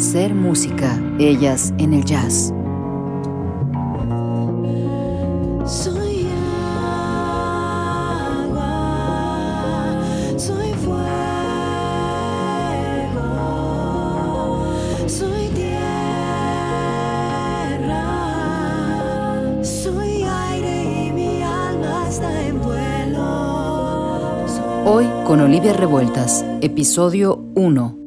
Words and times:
Ser 0.00 0.34
música, 0.34 0.98
ellas 1.18 1.74
en 1.76 1.92
el 1.92 2.04
jazz. 2.06 2.54
Soy 5.66 6.26
agua, 8.46 8.72
soy 10.38 10.72
fuego, 10.72 11.04
soy 15.06 15.48
tierra, 15.54 15.84
soy 19.62 20.22
aire 20.22 21.08
y 21.08 21.12
mi 21.12 21.42
alma 21.42 22.08
está 22.08 22.46
en 22.46 22.58
vuelo. 22.62 23.22
Hoy 24.86 25.06
con 25.26 25.40
Olivia 25.40 25.74
Revueltas, 25.74 26.42
episodio 26.62 27.44
1. 27.54 27.99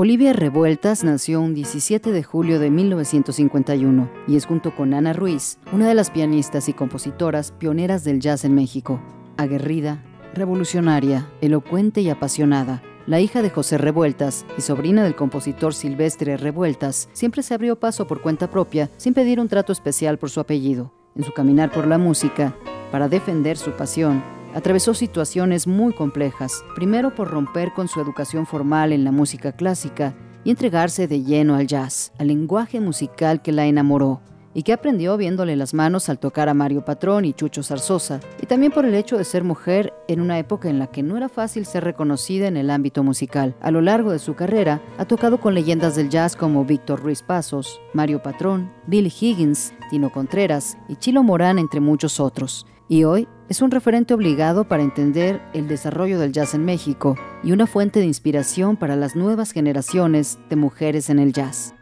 Olivia 0.00 0.32
Revueltas 0.32 1.02
nació 1.02 1.40
un 1.40 1.54
17 1.54 2.12
de 2.12 2.22
julio 2.22 2.60
de 2.60 2.70
1951 2.70 4.08
y 4.28 4.36
es 4.36 4.46
junto 4.46 4.72
con 4.72 4.94
Ana 4.94 5.12
Ruiz, 5.12 5.58
una 5.72 5.88
de 5.88 5.94
las 5.94 6.10
pianistas 6.10 6.68
y 6.68 6.72
compositoras 6.72 7.50
pioneras 7.50 8.04
del 8.04 8.20
jazz 8.20 8.44
en 8.44 8.54
México. 8.54 9.00
Aguerrida, 9.36 10.04
revolucionaria, 10.34 11.28
elocuente 11.40 12.00
y 12.00 12.10
apasionada, 12.10 12.80
la 13.08 13.18
hija 13.18 13.42
de 13.42 13.50
José 13.50 13.76
Revueltas 13.76 14.46
y 14.56 14.60
sobrina 14.60 15.02
del 15.02 15.16
compositor 15.16 15.74
Silvestre 15.74 16.36
Revueltas, 16.36 17.08
siempre 17.12 17.42
se 17.42 17.54
abrió 17.54 17.74
paso 17.80 18.06
por 18.06 18.22
cuenta 18.22 18.48
propia 18.48 18.90
sin 18.98 19.14
pedir 19.14 19.40
un 19.40 19.48
trato 19.48 19.72
especial 19.72 20.16
por 20.16 20.30
su 20.30 20.38
apellido. 20.38 20.92
En 21.16 21.24
su 21.24 21.32
caminar 21.32 21.72
por 21.72 21.88
la 21.88 21.98
música, 21.98 22.54
para 22.92 23.08
defender 23.08 23.56
su 23.56 23.72
pasión, 23.72 24.22
atravesó 24.54 24.94
situaciones 24.94 25.66
muy 25.66 25.92
complejas, 25.92 26.64
primero 26.74 27.14
por 27.14 27.30
romper 27.30 27.72
con 27.72 27.88
su 27.88 28.00
educación 28.00 28.46
formal 28.46 28.92
en 28.92 29.04
la 29.04 29.12
música 29.12 29.52
clásica 29.52 30.14
y 30.44 30.50
entregarse 30.50 31.06
de 31.08 31.22
lleno 31.22 31.56
al 31.56 31.66
jazz, 31.66 32.12
al 32.18 32.28
lenguaje 32.28 32.80
musical 32.80 33.42
que 33.42 33.52
la 33.52 33.66
enamoró 33.66 34.20
y 34.54 34.62
que 34.62 34.72
aprendió 34.72 35.16
viéndole 35.16 35.54
las 35.56 35.72
manos 35.72 36.08
al 36.08 36.18
tocar 36.18 36.48
a 36.48 36.54
Mario 36.54 36.84
Patrón 36.84 37.24
y 37.24 37.32
Chucho 37.32 37.62
Zarzosa, 37.62 38.18
y 38.42 38.46
también 38.46 38.72
por 38.72 38.84
el 38.84 38.94
hecho 38.94 39.16
de 39.16 39.24
ser 39.24 39.44
mujer 39.44 39.94
en 40.08 40.20
una 40.20 40.38
época 40.38 40.68
en 40.68 40.80
la 40.80 40.88
que 40.88 41.02
no 41.02 41.16
era 41.16 41.28
fácil 41.28 41.64
ser 41.64 41.84
reconocida 41.84 42.48
en 42.48 42.56
el 42.56 42.70
ámbito 42.70 43.04
musical. 43.04 43.54
A 43.60 43.70
lo 43.70 43.80
largo 43.80 44.10
de 44.10 44.18
su 44.18 44.34
carrera, 44.34 44.82
ha 44.98 45.04
tocado 45.04 45.38
con 45.38 45.54
leyendas 45.54 45.94
del 45.94 46.08
jazz 46.08 46.34
como 46.34 46.64
Víctor 46.64 47.00
Ruiz 47.00 47.22
Pasos, 47.22 47.80
Mario 47.92 48.20
Patrón, 48.22 48.72
Billy 48.86 49.12
Higgins, 49.20 49.72
Tino 49.90 50.10
Contreras 50.10 50.76
y 50.88 50.96
Chilo 50.96 51.22
Morán, 51.22 51.58
entre 51.58 51.78
muchos 51.78 52.18
otros. 52.18 52.66
Y 52.88 53.04
hoy 53.04 53.28
es 53.48 53.62
un 53.62 53.70
referente 53.70 54.12
obligado 54.12 54.64
para 54.64 54.82
entender 54.82 55.40
el 55.54 55.68
desarrollo 55.68 56.18
del 56.18 56.32
jazz 56.32 56.54
en 56.54 56.64
México 56.64 57.16
y 57.42 57.52
una 57.52 57.66
fuente 57.66 58.00
de 58.00 58.06
inspiración 58.06 58.76
para 58.76 58.94
las 58.94 59.16
nuevas 59.16 59.52
generaciones 59.52 60.38
de 60.50 60.56
mujeres 60.56 61.08
en 61.08 61.18
el 61.18 61.32
jazz. 61.32 61.74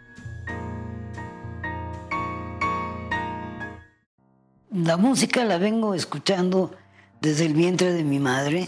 La 4.71 4.97
música 4.97 5.45
la 5.45 5.59
vengo 5.59 5.95
escuchando 5.95 6.71
desde 7.21 7.47
el 7.47 7.55
vientre 7.55 7.93
de 7.93 8.05
mi 8.05 8.21
madre. 8.21 8.67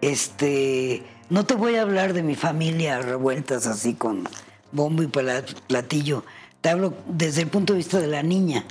Este, 0.00 1.02
no 1.30 1.44
te 1.44 1.54
voy 1.54 1.76
a 1.76 1.82
hablar 1.82 2.12
de 2.12 2.22
mi 2.22 2.36
familia 2.36 3.00
revueltas 3.00 3.66
así 3.66 3.94
con 3.94 4.28
bombo 4.72 5.02
y 5.02 5.08
platillo. 5.08 6.24
Te 6.60 6.68
hablo 6.68 6.94
desde 7.08 7.42
el 7.42 7.48
punto 7.48 7.72
de 7.72 7.78
vista 7.78 7.98
de 7.98 8.06
la 8.06 8.22
niña 8.22 8.64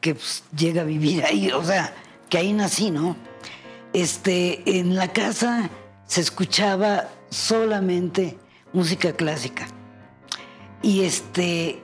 que 0.00 0.14
pues, 0.14 0.44
llega 0.56 0.82
a 0.82 0.84
vivir 0.84 1.24
ahí, 1.24 1.50
o 1.50 1.64
sea, 1.64 1.92
que 2.28 2.38
ahí 2.38 2.52
nací, 2.52 2.90
¿no? 2.90 3.16
Este, 3.92 4.78
en 4.78 4.94
la 4.94 5.12
casa 5.12 5.70
se 6.06 6.20
escuchaba 6.20 7.08
solamente 7.30 8.38
música 8.72 9.12
clásica. 9.12 9.66
Y 10.82 11.02
este, 11.02 11.82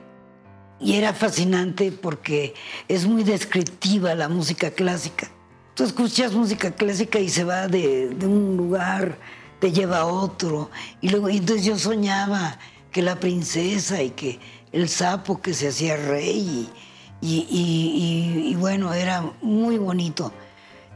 y 0.79 0.95
era 0.95 1.13
fascinante 1.13 1.91
porque 1.91 2.53
es 2.87 3.05
muy 3.05 3.23
descriptiva 3.23 4.15
la 4.15 4.27
música 4.27 4.71
clásica. 4.71 5.29
Tú 5.75 5.83
escuchas 5.85 6.33
música 6.33 6.71
clásica 6.71 7.19
y 7.19 7.29
se 7.29 7.43
va 7.43 7.67
de, 7.67 8.15
un 8.21 8.57
lugar, 8.57 9.17
te 9.59 9.71
lleva 9.71 9.99
a 9.99 10.05
otro. 10.05 10.69
Y 11.01 11.09
luego, 11.09 11.29
entonces 11.29 11.65
yo 11.65 11.79
soñaba 11.79 12.59
que 12.91 13.01
la 13.01 13.19
princesa 13.19 14.03
y 14.03 14.11
que 14.11 14.39
el 14.71 14.89
sapo 14.89 15.41
que 15.41 15.53
se 15.53 15.69
hacía 15.69 15.95
rey 15.95 16.69
y, 17.25 18.55
bueno, 18.59 18.93
era 18.93 19.33
muy 19.41 19.77
bonito. 19.77 20.31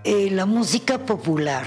Eh, 0.03 0.29
la 0.31 0.45
música 0.45 1.05
popular, 1.05 1.65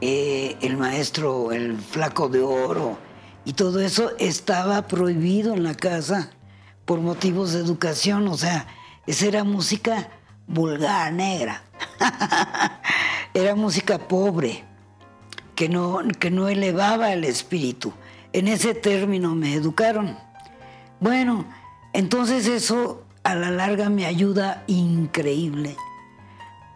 eh, 0.00 0.56
el 0.60 0.76
maestro, 0.76 1.52
el 1.52 1.76
flaco 1.78 2.28
de 2.28 2.40
oro 2.40 2.98
y 3.44 3.54
todo 3.54 3.80
eso 3.80 4.12
estaba 4.18 4.86
prohibido 4.86 5.54
en 5.54 5.62
la 5.62 5.74
casa 5.74 6.30
por 6.84 7.00
motivos 7.00 7.52
de 7.52 7.60
educación, 7.60 8.28
o 8.28 8.36
sea, 8.36 8.66
esa 9.06 9.26
era 9.26 9.44
música 9.44 10.10
vulgar, 10.46 11.12
negra. 11.12 11.62
era 13.34 13.54
música 13.54 13.98
pobre, 13.98 14.64
que 15.54 15.68
no, 15.68 16.00
que 16.18 16.30
no 16.30 16.48
elevaba 16.48 17.12
el 17.12 17.24
espíritu. 17.24 17.92
En 18.32 18.48
ese 18.48 18.74
término 18.74 19.34
me 19.34 19.54
educaron. 19.54 20.16
Bueno, 21.00 21.46
entonces 21.92 22.46
eso 22.46 23.05
a 23.26 23.34
la 23.34 23.50
larga 23.50 23.88
me 23.88 24.06
ayuda 24.06 24.62
increíble 24.68 25.76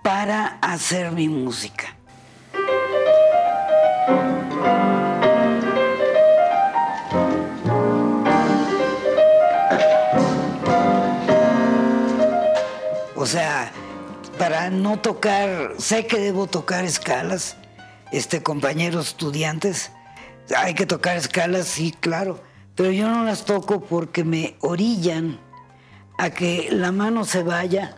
para 0.02 0.58
hacer 0.60 1.12
mi 1.12 1.28
música. 1.28 1.96
O 13.14 13.26
sea, 13.26 13.70
para 14.36 14.70
no 14.70 14.98
tocar, 14.98 15.74
sé 15.78 16.08
que 16.08 16.18
debo 16.18 16.48
tocar 16.48 16.84
escalas, 16.84 17.56
este, 18.10 18.42
compañeros 18.42 19.10
estudiantes, 19.10 19.92
hay 20.56 20.74
que 20.74 20.84
tocar 20.84 21.16
escalas, 21.16 21.68
sí, 21.68 21.94
claro, 22.00 22.42
pero 22.74 22.90
yo 22.90 23.08
no 23.08 23.22
las 23.22 23.44
toco 23.44 23.80
porque 23.82 24.24
me 24.24 24.56
orillan 24.62 25.38
a 26.20 26.28
que 26.28 26.68
la 26.70 26.92
mano 26.92 27.24
se 27.24 27.42
vaya 27.42 27.96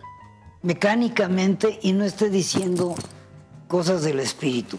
mecánicamente 0.62 1.80
y 1.82 1.92
no 1.92 2.04
esté 2.04 2.30
diciendo 2.30 2.94
cosas 3.66 4.02
del 4.02 4.20
espíritu. 4.20 4.78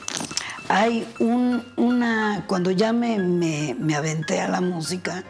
Hay 0.69 1.05
un, 1.19 1.61
una, 1.75 2.45
cuando 2.47 2.71
ya 2.71 2.93
me, 2.93 3.19
me, 3.19 3.95
aventé 3.95 4.39
a 4.39 4.47
la 4.47 4.61
música, 4.61 5.25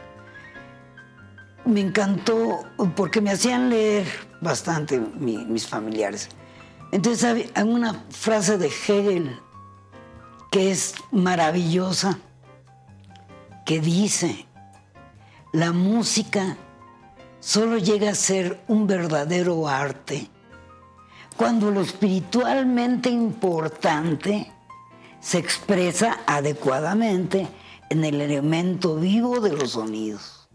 me 1.66 1.82
encantó 1.82 2.64
porque 2.96 3.20
me 3.20 3.32
hacían 3.32 3.72
leer 3.72 4.06
bastante 4.42 5.00
mis 5.00 5.68
familiares. 5.68 6.30
Entonces 6.92 7.50
hay 7.56 7.64
una 7.64 8.06
frase 8.12 8.60
de 8.60 8.68
Hegel 8.68 9.40
que 10.52 10.70
es 10.70 10.94
maravillosa, 11.12 12.20
que 13.66 13.80
dice, 13.80 14.46
la 15.52 15.72
música 15.72 16.58
solo 17.44 17.78
llega 17.78 18.12
a 18.12 18.16
ser 18.16 18.64
un 18.70 18.88
verdadero 18.88 19.68
arte 19.68 20.30
cuando 21.36 21.72
lo 21.72 21.82
espiritualmente 21.82 23.10
importante 23.10 24.50
se 25.20 25.40
expresa 25.40 26.20
adecuadamente 26.26 27.48
en 27.90 28.06
el 28.06 28.22
elemento 28.22 28.96
vivo 28.96 29.42
de 29.42 29.52
los 29.52 29.72
sonidos. 29.72 30.48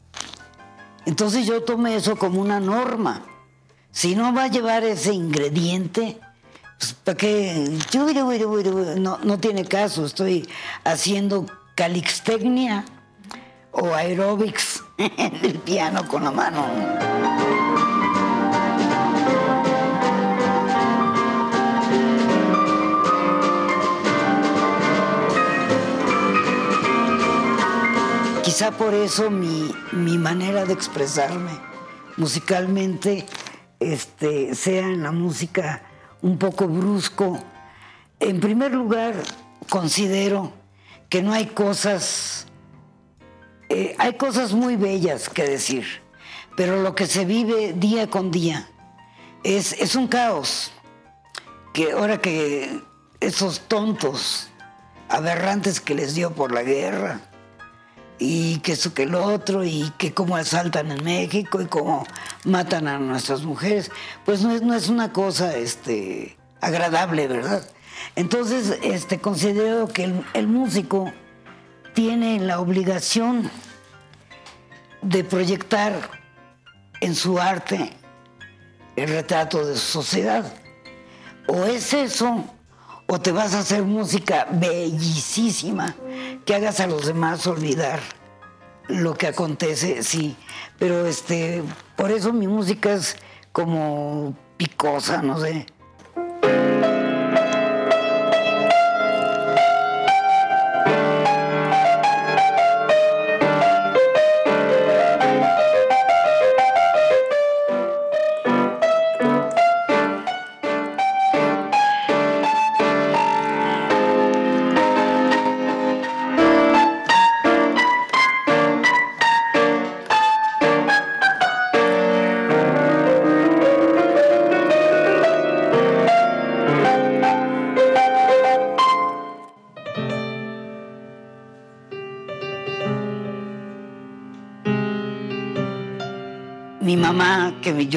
Entonces 1.04 1.46
yo 1.46 1.62
tomé 1.62 1.96
eso 1.96 2.16
como 2.16 2.40
una 2.40 2.58
norma. 2.58 3.22
Si 3.90 4.14
no 4.14 4.32
va 4.32 4.44
a 4.44 4.48
llevar 4.48 4.84
ese 4.84 5.12
ingrediente, 5.12 6.18
pues 6.78 6.94
¿para 6.94 7.18
no 8.98 9.38
tiene 9.38 9.64
caso. 9.66 10.06
Estoy 10.06 10.48
haciendo 10.84 11.46
calixtecnia 11.74 12.84
o 13.72 13.94
aeróbics 13.94 14.84
en 15.16 15.44
el 15.44 15.58
piano 15.60 16.06
con 16.08 16.24
la 16.24 16.32
mano. 16.32 16.66
Quizá 28.42 28.72
por 28.72 28.92
eso 28.92 29.30
mi, 29.30 30.18
manera 30.18 30.64
de 30.64 30.72
expresarme 30.72 31.52
musicalmente 32.16 33.24
este, 33.78 34.52
sea 34.56 34.88
en 34.88 35.04
la 35.04 35.12
música 35.12 35.82
un 36.22 36.38
poco 36.38 36.66
brusco. 36.66 37.38
En 38.18 38.40
primer 38.40 38.72
lugar, 38.72 39.14
considero 39.68 40.52
que 41.08 41.22
no 41.22 41.32
hay 41.32 41.46
cosas, 41.46 42.47
eh, 43.68 43.94
hay 43.98 44.14
cosas 44.14 44.52
muy 44.52 44.76
bellas 44.76 45.28
que 45.28 45.44
decir, 45.44 45.84
pero 46.56 46.82
lo 46.82 46.94
que 46.94 47.06
se 47.06 47.24
vive 47.24 47.72
día 47.74 48.08
con 48.08 48.30
día 48.30 48.68
es, 49.44 49.72
es 49.74 49.94
un 49.94 50.08
caos. 50.08 50.72
Que 51.72 51.92
ahora 51.92 52.20
que 52.20 52.80
esos 53.20 53.60
tontos 53.60 54.48
aberrantes 55.08 55.80
que 55.80 55.94
les 55.94 56.14
dio 56.14 56.32
por 56.32 56.52
la 56.52 56.62
guerra, 56.62 57.20
y 58.18 58.58
que 58.58 58.72
eso 58.72 58.94
que 58.94 59.06
lo 59.06 59.24
otro, 59.24 59.64
y 59.64 59.92
que 59.96 60.12
cómo 60.12 60.36
asaltan 60.36 60.90
en 60.90 61.04
México 61.04 61.60
y 61.60 61.66
cómo 61.66 62.06
matan 62.44 62.88
a 62.88 62.98
nuestras 62.98 63.42
mujeres, 63.44 63.90
pues 64.24 64.42
no 64.42 64.52
es, 64.52 64.62
no 64.62 64.74
es 64.74 64.88
una 64.88 65.12
cosa 65.12 65.56
este, 65.56 66.36
agradable, 66.60 67.28
¿verdad? 67.28 67.64
Entonces, 68.16 68.78
este, 68.82 69.20
considero 69.20 69.88
que 69.88 70.04
el, 70.04 70.24
el 70.34 70.48
músico 70.48 71.12
tiene 71.94 72.38
la 72.40 72.60
obligación 72.60 73.50
de 75.02 75.24
proyectar 75.24 75.92
en 77.00 77.14
su 77.14 77.38
arte 77.38 77.92
el 78.96 79.08
retrato 79.08 79.64
de 79.64 79.74
su 79.74 80.02
sociedad. 80.02 80.52
O 81.46 81.64
es 81.64 81.92
eso, 81.92 82.44
o 83.06 83.20
te 83.20 83.32
vas 83.32 83.54
a 83.54 83.60
hacer 83.60 83.82
música 83.82 84.46
bellísima 84.50 85.94
que 86.44 86.54
hagas 86.54 86.80
a 86.80 86.86
los 86.86 87.06
demás 87.06 87.46
olvidar 87.46 88.00
lo 88.88 89.14
que 89.14 89.28
acontece, 89.28 90.02
sí. 90.02 90.36
Pero 90.78 91.06
este, 91.06 91.62
por 91.96 92.10
eso 92.10 92.32
mi 92.32 92.48
música 92.48 92.92
es 92.92 93.16
como 93.52 94.34
picosa, 94.56 95.22
no 95.22 95.38
sé. 95.38 95.66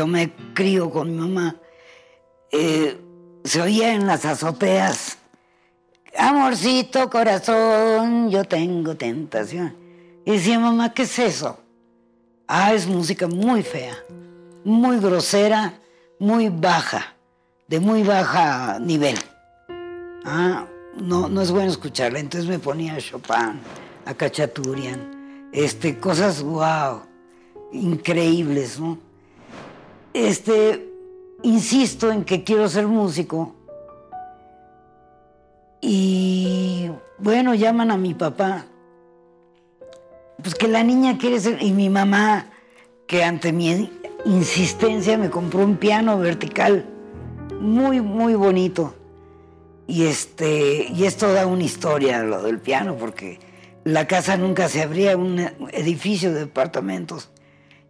Yo 0.01 0.07
me 0.07 0.33
crío 0.55 0.89
con 0.89 1.11
mi 1.11 1.17
mamá, 1.17 1.57
eh, 2.51 2.99
se 3.43 3.61
oía 3.61 3.93
en 3.93 4.07
las 4.07 4.25
azoteas, 4.25 5.19
amorcito 6.17 7.07
corazón, 7.07 8.31
yo 8.31 8.43
tengo 8.43 8.95
tentación. 8.95 9.75
Y 10.25 10.31
decía, 10.31 10.57
mamá, 10.57 10.91
¿qué 10.91 11.03
es 11.03 11.19
eso? 11.19 11.59
Ah, 12.47 12.73
es 12.73 12.87
música 12.87 13.27
muy 13.27 13.61
fea, 13.61 13.95
muy 14.63 14.97
grosera, 14.97 15.75
muy 16.17 16.49
baja, 16.49 17.13
de 17.67 17.79
muy 17.79 18.01
baja 18.01 18.79
nivel. 18.79 19.19
Ah, 20.25 20.65
no, 20.99 21.29
no 21.29 21.41
es 21.43 21.51
bueno 21.51 21.69
escucharla. 21.69 22.17
Entonces 22.17 22.49
me 22.49 22.57
ponía 22.57 22.95
a 22.95 22.97
Chopin, 22.97 23.59
a 24.07 24.13
Cachaturian, 24.15 25.51
este, 25.53 25.99
cosas 25.99 26.41
wow 26.41 27.03
increíbles, 27.71 28.79
¿no? 28.79 29.10
Este, 30.13 30.89
insisto 31.43 32.11
en 32.11 32.23
que 32.23 32.43
quiero 32.43 32.67
ser 32.67 32.87
músico. 32.87 33.55
Y 35.81 36.89
bueno, 37.17 37.53
llaman 37.53 37.91
a 37.91 37.97
mi 37.97 38.13
papá. 38.13 38.65
Pues 40.41 40.55
que 40.55 40.67
la 40.67 40.83
niña 40.83 41.17
quiere 41.17 41.39
ser. 41.39 41.61
Y 41.61 41.71
mi 41.71 41.89
mamá, 41.89 42.47
que 43.07 43.23
ante 43.23 43.51
mi 43.51 43.91
insistencia 44.25 45.17
me 45.17 45.29
compró 45.29 45.63
un 45.63 45.77
piano 45.77 46.19
vertical 46.19 46.85
muy, 47.59 48.01
muy 48.01 48.35
bonito. 48.35 48.95
Y 49.87 50.05
este, 50.05 50.87
y 50.93 51.05
es 51.05 51.17
toda 51.17 51.45
una 51.47 51.63
historia 51.63 52.23
lo 52.23 52.41
del 52.41 52.59
piano, 52.59 52.95
porque 52.95 53.39
la 53.83 54.07
casa 54.07 54.37
nunca 54.37 54.69
se 54.69 54.81
abría, 54.81 55.17
un 55.17 55.39
edificio 55.71 56.31
de 56.33 56.41
departamentos. 56.41 57.29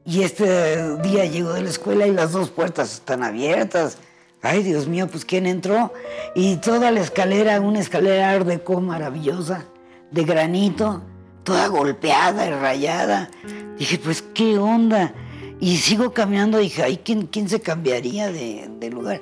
Y 0.05 0.23
este 0.23 0.97
día 0.97 1.25
llego 1.25 1.53
de 1.53 1.61
la 1.61 1.69
escuela 1.69 2.07
y 2.07 2.11
las 2.11 2.31
dos 2.31 2.49
puertas 2.49 2.93
están 2.93 3.23
abiertas. 3.23 3.97
Ay, 4.41 4.63
Dios 4.63 4.87
mío, 4.87 5.07
pues 5.07 5.25
¿quién 5.25 5.45
entró? 5.45 5.93
Y 6.33 6.55
toda 6.55 6.89
la 6.89 7.01
escalera, 7.01 7.61
una 7.61 7.79
escalera 7.79 8.31
art 8.31 8.47
deco 8.47 8.81
maravillosa, 8.81 9.65
de 10.09 10.23
granito, 10.23 11.03
toda 11.43 11.67
golpeada 11.67 12.47
y 12.47 12.51
rayada. 12.51 13.29
Dije, 13.77 13.99
pues 13.99 14.23
¿qué 14.33 14.57
onda? 14.57 15.13
Y 15.59 15.77
sigo 15.77 16.11
caminando, 16.11 16.57
dije, 16.57 16.81
ay, 16.81 17.01
¿quién, 17.03 17.27
quién 17.27 17.47
se 17.47 17.61
cambiaría 17.61 18.31
de, 18.31 18.89
lugar? 18.91 19.21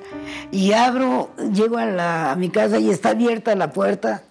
Y 0.50 0.72
abro, 0.72 1.30
llego 1.52 1.76
a, 1.76 2.32
a 2.32 2.36
mi 2.36 2.48
casa 2.48 2.78
y 2.78 2.88
está 2.88 3.10
abierta 3.10 3.54
la 3.54 3.70
puerta. 3.70 4.22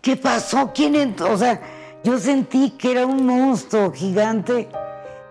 ¿Qué 0.00 0.16
pasó? 0.16 0.72
¿Quién 0.74 0.96
entró? 0.96 1.32
O 1.32 1.38
sea, 1.38 1.60
yo 2.02 2.18
sentí 2.18 2.70
que 2.70 2.90
era 2.90 3.06
un 3.06 3.24
monstruo 3.24 3.92
gigante 3.92 4.68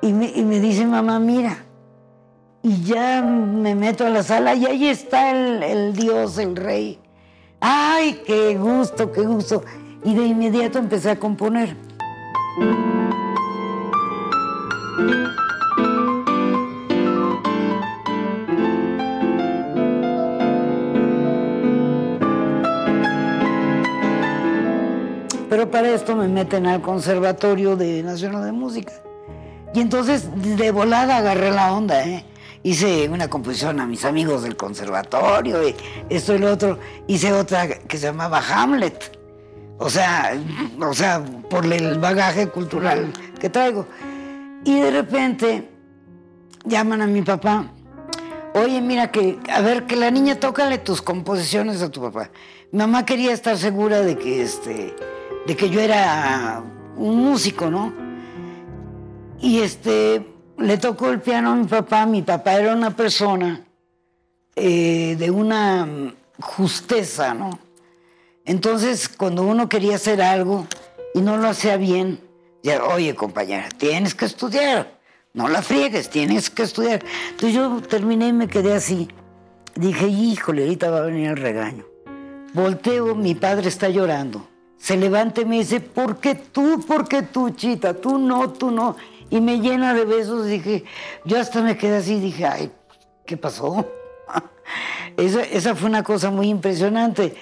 y 0.02 0.14
me, 0.14 0.60
dice 0.60 0.86
mamá, 0.86 1.20
mira, 1.20 1.58
y 2.64 2.84
ya 2.84 3.22
me 3.22 3.76
meto 3.76 4.06
a 4.06 4.10
la 4.10 4.24
sala 4.24 4.56
y 4.56 4.66
ahí 4.66 4.88
está 4.88 5.32
el, 5.32 5.62
el, 5.62 5.94
Dios, 5.94 6.38
el 6.38 6.56
rey. 6.56 7.00
¡Ay, 7.60 8.22
qué 8.26 8.58
gusto, 8.58 9.12
qué 9.12 9.22
gusto! 9.22 9.64
Y 10.04 10.16
de 10.16 10.26
inmediato 10.26 10.80
empecé 10.80 11.12
a 11.12 11.20
componer. 11.20 11.76
Pero 25.48 25.70
para 25.70 25.94
esto 25.94 26.16
me 26.16 26.28
meten 26.28 26.66
al 26.66 26.82
Conservatorio 26.82 27.76
de 27.76 28.02
Nacional 28.02 28.46
de 28.46 28.52
Música. 28.52 28.94
Y 29.74 29.80
entonces 29.80 30.30
de 30.36 30.72
volada 30.72 31.18
agarré 31.18 31.52
la 31.52 31.74
onda, 31.74 32.06
¿eh? 32.06 32.26
Hice 32.64 33.10
una 33.10 33.28
composición 33.28 33.80
a 33.80 33.88
mis 33.88 34.06
amigos 34.06 34.44
del 34.44 34.56
conservatorio, 34.56 35.60
esto 36.10 36.36
y 36.36 36.40
lo 36.40 36.52
otro. 36.52 36.78
Hice 37.08 37.34
otra 37.34 37.68
que 37.68 37.98
se 37.98 38.08
llamaba 38.08 38.40
Hamlet. 38.40 39.18
O 39.80 39.90
sea, 39.90 40.34
o 40.80 40.94
sea, 40.94 41.24
por 41.50 41.66
el 41.66 41.98
bagaje 41.98 42.48
cultural 42.48 43.12
que 43.40 43.50
traigo. 43.50 43.88
Y 44.64 44.80
de 44.80 44.92
repente 44.92 45.70
llaman 46.66 47.02
a 47.02 47.08
mi 47.08 47.24
papá. 47.24 47.66
Oye, 48.54 48.80
mira 48.80 49.10
que, 49.12 49.40
a 49.52 49.62
ver, 49.62 49.88
que 49.88 49.96
la 49.96 50.12
niña 50.12 50.36
tócale 50.36 50.78
tus 50.78 51.02
composiciones 51.02 51.82
a 51.82 51.90
tu 51.90 52.02
papá. 52.02 52.30
Mi 52.72 52.80
mamá 52.80 53.06
quería 53.06 53.32
estar 53.34 53.58
segura 53.58 54.02
de 54.02 54.18
que, 54.18 54.44
este, 54.44 54.96
de 55.48 55.56
que 55.56 55.70
yo 55.70 55.80
era 55.80 56.62
un 56.96 57.16
músico, 57.16 57.72
¿no? 57.72 58.11
Y 59.42 59.60
este, 59.60 60.24
le 60.58 60.78
tocó 60.78 61.10
el 61.10 61.20
piano 61.20 61.52
a 61.52 61.56
mi 61.56 61.66
papá. 61.66 62.06
Mi 62.06 62.22
papá 62.22 62.54
era 62.54 62.74
una 62.74 62.96
persona 62.96 63.66
eh, 64.56 65.16
de 65.18 65.32
una 65.32 66.14
justeza, 66.40 67.34
¿no? 67.34 67.60
Entonces, 68.46 69.10
cuando 69.10 69.44
uno 69.44 69.68
quería 69.68 69.96
hacer 69.96 70.22
algo 70.22 70.68
y 71.14 71.22
no 71.22 71.38
lo 71.38 71.48
hacía 71.48 71.78
bien, 71.78 72.20
ya, 72.64 72.84
oye, 72.84 73.16
compañera, 73.16 73.70
tienes 73.70 74.14
que 74.14 74.26
estudiar. 74.26 75.00
No 75.34 75.48
la 75.48 75.62
friegues, 75.62 76.10
tienes 76.10 76.50
que 76.50 76.64
estudiar. 76.64 77.04
Entonces 77.32 77.54
yo 77.54 77.82
terminé 77.82 78.28
y 78.28 78.34
me 78.34 78.48
quedé 78.48 78.74
así. 78.74 79.08
Dije, 79.76 80.08
híjole, 80.08 80.64
ahorita 80.64 80.90
va 80.90 81.00
a 81.00 81.02
venir 81.02 81.30
el 81.30 81.38
regaño. 81.38 81.86
Volteo, 82.54 83.16
mi 83.16 83.34
padre 83.34 83.70
está 83.70 83.90
llorando. 83.90 84.48
Se 84.78 84.98
levanta 84.98 85.42
y 85.42 85.46
me 85.46 85.60
dice, 85.60 85.80
¿por 85.80 86.18
qué 86.18 86.36
tú? 86.36 86.84
¿Por 86.86 87.08
qué 87.08 87.22
tú, 87.22 87.52
chita? 87.52 87.94
Tú 87.94 88.18
no, 88.18 88.52
tú 88.52 88.72
no 88.72 88.98
y 89.32 89.42
me 89.42 89.60
llena 89.60 89.96
de 89.96 90.06
besos. 90.06 90.46
Dije, 90.46 90.84
yo 91.26 91.40
hasta 91.40 91.62
me 91.62 91.78
quedé 91.78 91.98
así, 91.98 92.20
dije, 92.20 92.46
ay, 92.46 92.72
¿qué 93.26 93.38
pasó? 93.38 93.88
esa, 95.18 95.42
esa, 95.42 95.74
fue 95.74 95.90
una 95.90 96.04
cosa 96.04 96.30
muy 96.30 96.50
impresionante. 96.50 97.36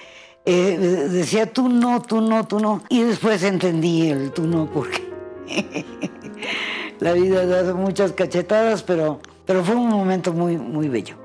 Eh, 0.46 0.78
decía, 1.10 1.52
tú 1.52 1.68
no, 1.68 2.00
tú 2.00 2.22
no, 2.22 2.46
tú 2.46 2.58
no. 2.58 2.82
Y 2.88 3.02
después 3.02 3.42
entendí 3.42 4.08
el 4.08 4.30
tú 4.30 4.46
no, 4.46 4.70
porque 4.70 5.06
la 7.00 7.12
vida 7.12 7.44
da 7.44 7.74
muchas 7.74 8.12
cachetadas, 8.12 8.82
pero, 8.82 9.20
pero 9.44 9.62
fue 9.62 9.74
un 9.74 9.88
momento 9.88 10.32
muy, 10.32 10.56
muy 10.56 10.88
bello. 10.88 11.19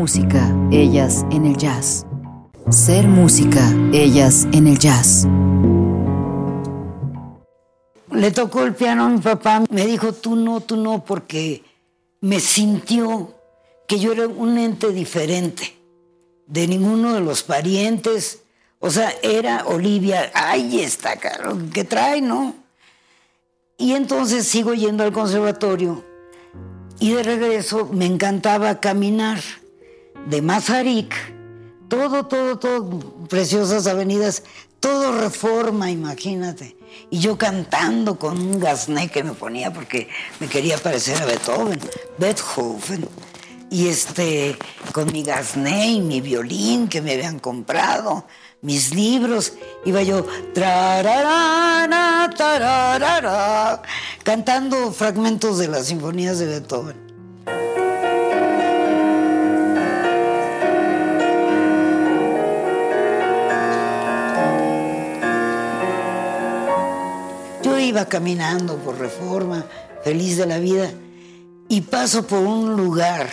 Música, 0.00 0.50
ellas 0.72 1.26
en 1.30 1.44
el 1.44 1.58
jazz. 1.58 2.06
Ser 2.70 3.06
música, 3.06 3.60
ellas 3.92 4.46
en 4.50 4.66
el 4.66 4.78
jazz. 4.78 5.26
Le 8.10 8.30
tocó 8.30 8.62
el 8.62 8.74
piano 8.74 9.04
a 9.04 9.08
mi 9.10 9.18
papá, 9.18 9.62
me 9.68 9.86
dijo, 9.86 10.14
tú 10.14 10.36
no, 10.36 10.62
tú 10.62 10.76
no, 10.76 11.04
porque 11.04 11.62
me 12.22 12.40
sintió 12.40 13.34
que 13.86 13.98
yo 13.98 14.12
era 14.12 14.26
un 14.26 14.56
ente 14.56 14.90
diferente 14.90 15.76
de 16.46 16.66
ninguno 16.66 17.12
de 17.12 17.20
los 17.20 17.42
parientes. 17.42 18.40
O 18.78 18.88
sea, 18.88 19.12
era 19.22 19.66
Olivia, 19.66 20.30
ahí 20.32 20.80
está, 20.80 21.16
caro, 21.16 21.58
¿qué 21.74 21.84
trae, 21.84 22.22
no? 22.22 22.54
Y 23.76 23.92
entonces 23.92 24.46
sigo 24.46 24.72
yendo 24.72 25.04
al 25.04 25.12
conservatorio 25.12 26.02
y 26.98 27.12
de 27.12 27.22
regreso 27.22 27.86
me 27.92 28.06
encantaba 28.06 28.80
caminar 28.80 29.40
de 30.28 30.42
Mazarik, 30.42 31.14
todo, 31.88 32.26
todo, 32.26 32.58
todo, 32.58 33.00
preciosas 33.28 33.86
avenidas, 33.86 34.42
todo 34.80 35.20
reforma, 35.20 35.90
imagínate. 35.90 36.76
Y 37.10 37.18
yo 37.18 37.36
cantando 37.38 38.18
con 38.18 38.38
un 38.38 38.58
gasné 38.58 39.08
que 39.08 39.22
me 39.22 39.32
ponía 39.32 39.72
porque 39.72 40.08
me 40.40 40.48
quería 40.48 40.78
parecer 40.78 41.20
a 41.22 41.26
Beethoven, 41.26 41.80
Beethoven. 42.18 43.08
Y 43.70 43.86
este, 43.86 44.56
con 44.92 45.12
mi 45.12 45.22
gasné 45.22 45.92
y 45.92 46.00
mi 46.00 46.20
violín 46.20 46.88
que 46.88 47.00
me 47.00 47.12
habían 47.12 47.38
comprado, 47.38 48.26
mis 48.62 48.92
libros, 48.94 49.54
iba 49.84 50.02
yo 50.02 50.26
trararana, 50.52 52.30
tararara, 52.36 53.82
cantando 54.24 54.92
fragmentos 54.92 55.58
de 55.58 55.68
las 55.68 55.86
sinfonías 55.86 56.38
de 56.38 56.46
Beethoven. 56.46 57.09
Iba 67.90 68.06
caminando 68.06 68.76
por 68.76 68.98
reforma, 68.98 69.64
feliz 70.02 70.36
de 70.36 70.46
la 70.46 70.58
vida, 70.58 70.90
y 71.68 71.80
paso 71.82 72.26
por 72.26 72.38
un 72.38 72.76
lugar 72.76 73.28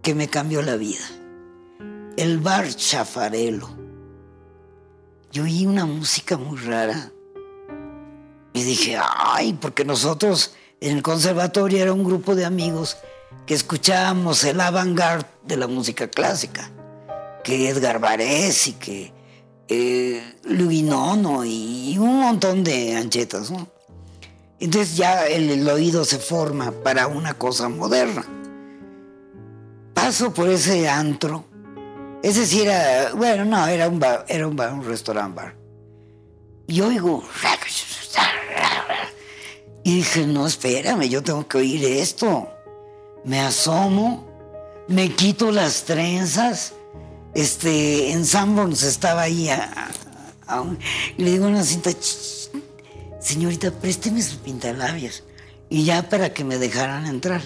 que 0.00 0.14
me 0.14 0.28
cambió 0.28 0.62
la 0.62 0.76
vida. 0.76 1.04
El 2.16 2.38
bar 2.38 2.68
Chafarelo. 2.68 3.68
Yo 5.32 5.42
oí 5.42 5.66
una 5.66 5.86
música 5.86 6.36
muy 6.36 6.56
rara. 6.58 7.10
Y 8.52 8.62
dije, 8.62 8.96
ay, 9.00 9.58
porque 9.60 9.84
nosotros 9.84 10.54
en 10.80 10.96
el 10.96 11.02
conservatorio 11.02 11.82
era 11.82 11.92
un 11.92 12.04
grupo 12.04 12.36
de 12.36 12.44
amigos 12.44 12.96
que 13.46 13.54
escuchábamos 13.54 14.44
el 14.44 14.60
avant-garde 14.60 15.26
de 15.42 15.56
la 15.56 15.66
música 15.66 16.08
clásica, 16.08 16.70
que 17.42 17.68
Edgar 17.68 17.98
Varese 17.98 18.70
y 18.70 18.72
que 18.74 19.13
eh, 19.68 20.22
Luis 20.44 20.82
Nono 20.82 21.44
y 21.44 21.96
un 21.98 22.20
montón 22.20 22.64
de 22.64 22.96
anchetas, 22.96 23.50
¿no? 23.50 23.68
Entonces 24.60 24.96
ya 24.96 25.26
el, 25.26 25.50
el 25.50 25.68
oído 25.68 26.04
se 26.04 26.18
forma 26.18 26.70
para 26.70 27.06
una 27.06 27.34
cosa 27.34 27.68
moderna. 27.68 28.24
Paso 29.92 30.32
por 30.32 30.48
ese 30.48 30.88
antro, 30.88 31.44
ese 32.22 32.46
sí 32.46 32.62
era, 32.62 33.12
bueno, 33.12 33.44
no, 33.44 33.66
era 33.66 33.88
un 33.88 33.98
bar, 33.98 34.24
era 34.28 34.46
un 34.46 34.56
bar, 34.56 34.72
un 34.72 34.84
restaurant 34.84 35.34
bar. 35.34 35.54
Y 36.66 36.80
oigo, 36.80 37.22
y 39.82 39.96
dije, 39.96 40.26
no, 40.26 40.46
espérame, 40.46 41.02
yo 41.10 41.22
tengo 41.22 41.46
que 41.46 41.58
oír 41.58 41.84
esto. 41.84 42.48
Me 43.24 43.40
asomo, 43.40 44.26
me 44.88 45.10
quito 45.14 45.50
las 45.50 45.84
trenzas. 45.84 46.72
Este, 47.34 48.12
en 48.12 48.24
Sanborns 48.24 48.82
estaba 48.82 49.22
ahí 49.22 49.48
a- 49.48 49.90
un- 50.60 50.78
y 51.16 51.22
le 51.24 51.32
digo 51.32 51.46
a 51.46 51.48
una 51.48 51.64
cinta, 51.64 51.90
"Ch, 51.92 52.50
señorita, 53.20 53.70
présteme 53.72 54.22
sus 54.22 54.36
pintalabios. 54.36 55.24
Y 55.70 55.84
ya 55.84 56.08
para 56.08 56.32
que 56.32 56.44
me 56.44 56.58
dejaran 56.58 57.06
entrar. 57.06 57.42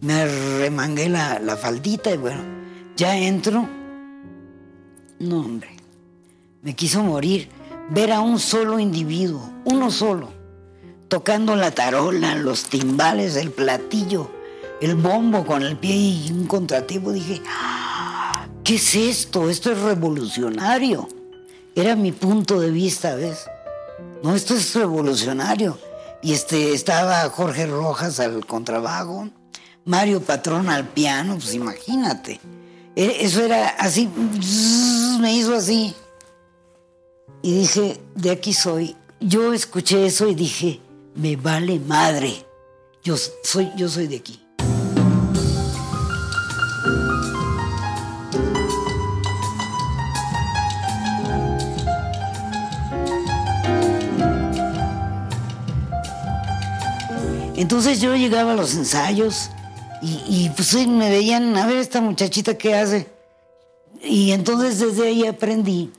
Me 0.00 0.24
remangué 0.58 1.08
la, 1.10 1.38
la 1.38 1.56
faldita 1.56 2.10
y 2.10 2.16
bueno, 2.16 2.42
ya 2.96 3.16
entro. 3.16 3.68
No, 5.18 5.40
hombre, 5.40 5.68
me 6.62 6.74
quiso 6.74 7.02
morir. 7.02 7.50
Ver 7.90 8.12
a 8.12 8.20
un 8.20 8.38
solo 8.38 8.78
individuo, 8.78 9.50
uno 9.64 9.90
solo, 9.90 10.30
tocando 11.08 11.54
la 11.56 11.70
tarola, 11.72 12.34
los 12.36 12.64
timbales, 12.64 13.36
el 13.36 13.50
platillo, 13.50 14.30
el 14.80 14.94
bombo 14.94 15.44
con 15.44 15.62
el 15.62 15.76
pie 15.76 15.94
y 15.96 16.30
un 16.32 16.46
contratiempo. 16.46 17.12
Dije, 17.12 17.42
"Ah, 17.46 17.89
¿qué 18.70 18.76
es 18.76 18.94
esto? 18.94 19.50
Esto 19.50 19.72
es 19.72 19.80
revolucionario. 19.80 21.08
Era 21.74 21.96
mi 21.96 22.12
punto 22.12 22.60
de 22.60 22.70
vista, 22.70 23.16
¿ves? 23.16 23.46
No, 24.22 24.36
esto 24.36 24.54
es 24.54 24.72
revolucionario. 24.76 25.76
Y 26.22 26.34
este, 26.34 26.72
estaba 26.72 27.28
Jorge 27.30 27.66
Rojas 27.66 28.20
al 28.20 28.46
contrabajo, 28.46 29.28
Mario 29.84 30.20
Patrón 30.20 30.68
al 30.68 30.86
piano, 30.86 31.34
pues 31.34 31.52
imagínate. 31.54 32.38
E- 32.94 33.16
Eso 33.24 33.42
era 33.42 33.70
así, 33.70 34.08
me 35.20 35.34
hizo 35.34 35.56
así. 35.56 35.92
Y 37.42 37.52
dije, 37.62 38.00
de 38.14 38.30
aquí 38.30 38.52
soy. 38.52 38.94
Yo 39.18 39.52
escuché 39.52 40.06
eso 40.06 40.28
y 40.28 40.36
dije, 40.36 40.80
me 41.16 41.34
vale 41.34 41.80
madre. 41.80 42.46
Yo 43.02 43.16
soy, 43.42 43.72
yo 43.76 43.88
soy 43.88 44.06
de 44.06 44.18
aquí. 44.18 44.39
Entonces 57.60 58.00
yo 58.00 58.16
llegaba 58.16 58.52
a 58.52 58.56
los 58.56 58.74
ensayos 58.74 59.50
y, 60.00 60.48
pues 60.56 60.74
me 60.86 61.10
veían, 61.10 61.58
a 61.58 61.66
ver 61.66 61.76
esta 61.76 62.00
muchachita 62.00 62.56
qué 62.56 62.74
hace. 62.74 63.06
Y 64.02 64.30
entonces 64.30 64.78
desde 64.78 65.08
ahí 65.08 65.26
aprendí 65.26 65.92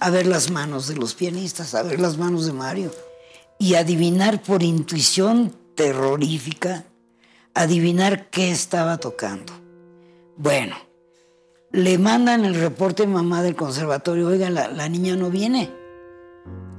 a 0.00 0.10
ver 0.10 0.26
las 0.26 0.50
manos 0.50 0.88
de 0.88 0.96
los 0.96 1.14
pianistas, 1.14 1.76
a 1.76 1.84
ver 1.84 2.00
las 2.00 2.18
manos 2.18 2.44
de 2.46 2.52
Mario 2.52 2.90
y 3.56 3.76
adivinar 3.76 4.42
por 4.42 4.64
intuición 4.64 5.54
terrorífica, 5.76 6.86
adivinar 7.54 8.28
qué 8.28 8.50
estaba 8.50 8.98
tocando. 8.98 9.52
Bueno, 10.36 10.74
le 11.70 11.98
mandan 11.98 12.44
el 12.44 12.56
reporte 12.56 13.06
mamá 13.06 13.44
del 13.44 13.54
conservatorio, 13.54 14.26
oiga, 14.26 14.50
la 14.50 14.88
niña 14.88 15.14
no 15.14 15.30
viene. 15.30 15.70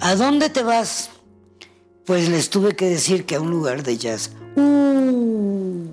¿A 0.01 0.15
dónde 0.15 0.49
te 0.49 0.63
vas? 0.63 1.11
Pues 2.07 2.29
les 2.29 2.49
tuve 2.49 2.73
que 2.73 2.89
decir 2.89 3.25
que 3.25 3.35
a 3.35 3.41
un 3.41 3.51
lugar 3.51 3.83
de 3.83 3.97
jazz. 3.97 4.31
Uh. 4.55 5.87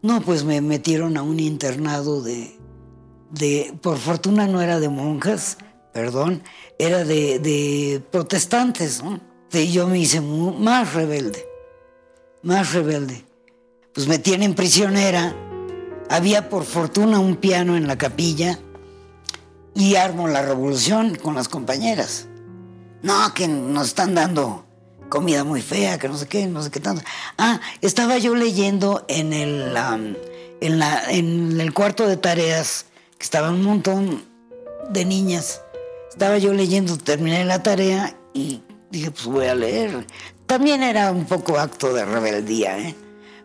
No, 0.00 0.22
pues 0.22 0.44
me 0.44 0.62
metieron 0.62 1.18
a 1.18 1.22
un 1.22 1.38
internado 1.38 2.22
de, 2.22 2.58
de, 3.30 3.74
por 3.82 3.98
fortuna 3.98 4.46
no 4.46 4.62
era 4.62 4.80
de 4.80 4.88
monjas, 4.88 5.58
perdón, 5.92 6.42
era 6.78 7.04
de, 7.04 8.02
protestantes, 8.10 9.02
¿no? 9.04 9.20
Yo 9.50 9.86
me 9.88 9.98
hice 9.98 10.22
más 10.22 10.94
rebelde, 10.94 11.46
más 12.42 12.72
rebelde. 12.72 13.24
Pues 13.92 14.08
me 14.08 14.18
tienen 14.18 14.54
prisionera, 14.54 15.36
había 16.08 16.48
por 16.48 16.64
fortuna 16.64 17.18
un 17.18 17.36
piano 17.36 17.76
en 17.76 17.86
la 17.86 17.98
capilla 17.98 18.58
y 19.74 19.96
armo 19.96 20.28
la 20.28 20.40
revolución 20.42 21.14
con 21.14 21.34
las 21.34 21.48
compañeras. 21.48 22.26
No, 23.04 23.34
que 23.34 23.46
nos 23.46 23.88
están 23.88 24.14
dando 24.14 24.64
comida 25.10 25.44
muy 25.44 25.60
fea, 25.60 25.98
que 25.98 26.08
no 26.08 26.16
sé 26.16 26.26
qué, 26.26 26.46
no 26.46 26.62
sé 26.62 26.70
qué 26.70 26.80
tanto. 26.80 27.02
Ah, 27.36 27.60
estaba 27.82 28.16
yo 28.16 28.34
leyendo 28.34 29.04
en 29.08 29.34
el, 29.34 29.76
am, 29.76 30.16
en 30.62 30.78
la, 30.78 31.10
en 31.10 31.60
el 31.60 31.74
cuarto 31.74 32.08
de 32.08 32.16
tareas, 32.16 32.86
que 33.18 33.24
estaba 33.24 33.50
un 33.50 33.62
montón 33.62 34.24
de 34.88 35.04
niñas. 35.04 35.60
Estaba 36.08 36.38
yo 36.38 36.54
leyendo, 36.54 36.96
terminé 36.96 37.44
la 37.44 37.62
tarea 37.62 38.16
y 38.32 38.62
dije, 38.90 39.10
pues 39.10 39.26
voy 39.26 39.48
a 39.48 39.54
leer. 39.54 40.06
También 40.46 40.82
era 40.82 41.12
un 41.12 41.26
poco 41.26 41.58
acto 41.58 41.92
de 41.92 42.06
rebeldía, 42.06 42.78
¿eh? 42.78 42.94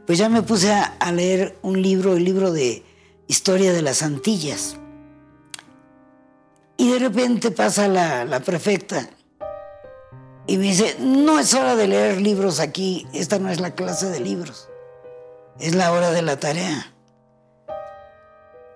Pues 0.08 0.17
ya 0.17 0.30
me 0.30 0.41
puse 0.41 0.72
a, 0.72 0.95
a 1.02 1.12
leer 1.12 1.60
un 1.63 1.82
libro, 1.82 2.15
el 2.15 2.24
libro 2.24 2.54
de 2.54 2.86
Historia 3.28 3.74
de 3.74 3.82
las 3.82 4.04
Antillas. 4.04 4.78
Y 6.78 6.91
de 6.93 7.00
repente 7.00 7.52
pasa 7.52 7.89
la, 7.89 8.24
la 8.24 8.39
prefecta 8.39 9.10
y 10.49 10.57
me 10.57 10.63
dice, 10.63 10.97
no 10.99 11.38
es 11.38 11.53
hora 11.53 11.75
de 11.75 11.88
leer 11.88 12.19
libros 12.19 12.59
aquí, 12.59 13.05
esta 13.13 13.38
no 13.38 13.51
es 13.51 13.59
la 13.59 13.75
clase 13.75 14.09
de 14.09 14.19
libros, 14.19 14.67
es 15.59 15.75
la 15.75 15.91
hora 15.91 16.09
de 16.09 16.23
la 16.23 16.39
tarea. 16.39 16.91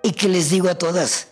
Y 0.04 0.12
que 0.12 0.30
les 0.30 0.52
digo 0.52 0.70
a 0.70 0.76
todas, 0.76 1.30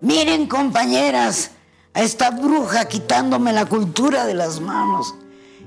miren 0.00 0.48
compañeras, 0.48 1.52
a 1.92 2.02
esta 2.02 2.30
bruja 2.30 2.88
quitándome 2.88 3.52
la 3.52 3.66
cultura 3.66 4.26
de 4.26 4.34
las 4.34 4.58
manos. 4.58 5.14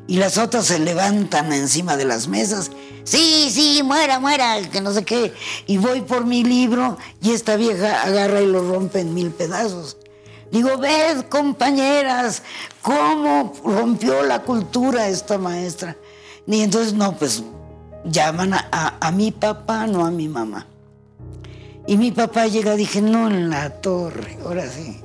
Y 0.07 0.17
las 0.17 0.37
otras 0.37 0.65
se 0.65 0.79
levantan 0.79 1.53
encima 1.53 1.95
de 1.95 2.03
las 2.03 2.27
mesas, 2.27 2.71
sí, 3.05 3.49
sí, 3.49 3.81
muera, 3.83 4.19
muera, 4.19 4.59
que 4.69 4.81
no 4.81 4.91
sé 4.91 5.05
qué. 5.05 5.33
Y 5.67 5.77
voy 5.77 6.01
por 6.01 6.25
mi 6.25 6.43
libro 6.43 6.97
y 7.21 7.31
esta 7.31 7.55
vieja 7.55 8.03
agarra 8.03 8.41
y 8.41 8.45
lo 8.45 8.59
rompe 8.59 8.99
en 8.99 9.13
mil 9.13 9.31
pedazos. 9.31 9.96
Digo, 10.51 10.77
ved, 10.77 11.25
compañeras, 11.29 12.43
cómo 12.81 13.53
rompió 13.63 14.23
la 14.23 14.41
cultura 14.43 15.07
esta 15.07 15.37
maestra. 15.37 15.97
Y 16.45 16.61
entonces, 16.61 16.93
no, 16.93 17.17
pues 17.17 17.43
llaman 18.05 18.53
a, 18.53 18.97
a 18.99 19.11
mi 19.11 19.31
papá, 19.31 19.87
no 19.87 20.05
a 20.05 20.11
mi 20.11 20.27
mamá. 20.27 20.65
Y 21.87 21.97
mi 21.97 22.11
papá 22.11 22.47
llega, 22.47 22.75
dije, 22.75 23.01
no 23.01 23.27
en 23.27 23.49
la 23.49 23.69
torre, 23.81 24.37
ahora 24.43 24.69
sí. 24.69 25.01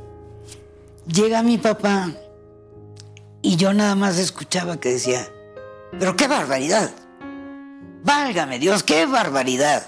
Llega 1.06 1.42
mi 1.42 1.58
papá 1.58 2.10
y 3.40 3.56
yo 3.56 3.72
nada 3.72 3.94
más 3.94 4.18
escuchaba 4.18 4.78
que 4.78 4.90
decía, 4.90 5.28
pero 5.98 6.16
qué 6.16 6.28
barbaridad. 6.28 6.90
Válgame 8.04 8.58
Dios, 8.58 8.82
qué 8.82 9.06
barbaridad. 9.06 9.86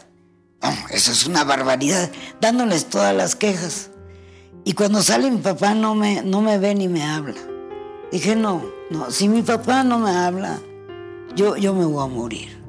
eso 0.91 1.13
es 1.13 1.27
una 1.27 1.45
barbaridad, 1.45 2.11
dándoles 2.41 2.87
todas 2.87 3.15
las 3.15 3.35
quejas. 3.35 3.91
Y 4.65 4.73
cuando 4.73 5.03
sale 5.03 5.31
mi 5.31 5.39
papá 5.39 5.75
no 5.75 5.95
me, 5.95 6.23
no 6.23 6.41
me 6.41 6.59
ve 6.59 6.75
ni 6.75 6.89
me 6.89 7.03
habla. 7.05 7.35
Dije, 8.11 8.35
no, 8.35 8.63
no, 8.91 9.11
si 9.11 9.29
mi 9.29 9.43
papá 9.43 9.85
no 9.85 9.99
me 9.99 10.11
habla, 10.11 10.59
yo, 11.37 11.57
yo 11.57 11.75
me 11.75 11.85
voy 11.85 12.03
a 12.03 12.07
morir. 12.07 12.63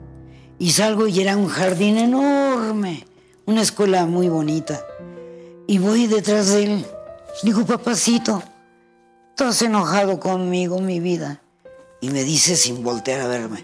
Y 0.59 0.71
salgo 0.71 1.07
y 1.07 1.21
era 1.21 1.37
un 1.37 1.47
jardín 1.47 1.97
enorme, 1.97 3.05
una 3.45 3.61
escuela 3.61 4.05
muy 4.05 4.27
bonita. 4.27 4.85
Y 5.67 5.77
voy 5.77 6.07
detrás 6.07 6.49
de 6.49 6.63
él. 6.63 6.85
Digo, 7.43 7.65
papacito, 7.65 8.43
estás 9.29 9.61
enojado 9.61 10.19
conmigo, 10.19 10.79
mi 10.79 10.99
vida. 10.99 11.41
Y 12.01 12.09
me 12.09 12.23
dice 12.23 12.57
sin 12.57 12.83
voltear 12.83 13.21
a 13.21 13.27
verme, 13.27 13.63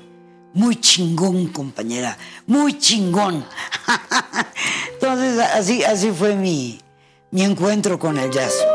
muy 0.54 0.78
chingón, 0.78 1.48
compañera, 1.48 2.18
muy 2.48 2.78
chingón. 2.78 3.46
Entonces, 4.94 5.40
así, 5.40 5.84
así 5.84 6.12
fue 6.12 6.36
mi, 6.36 6.82
mi 7.32 7.44
encuentro 7.44 7.98
con 7.98 8.18
el 8.18 8.30
jazz. 8.30 8.71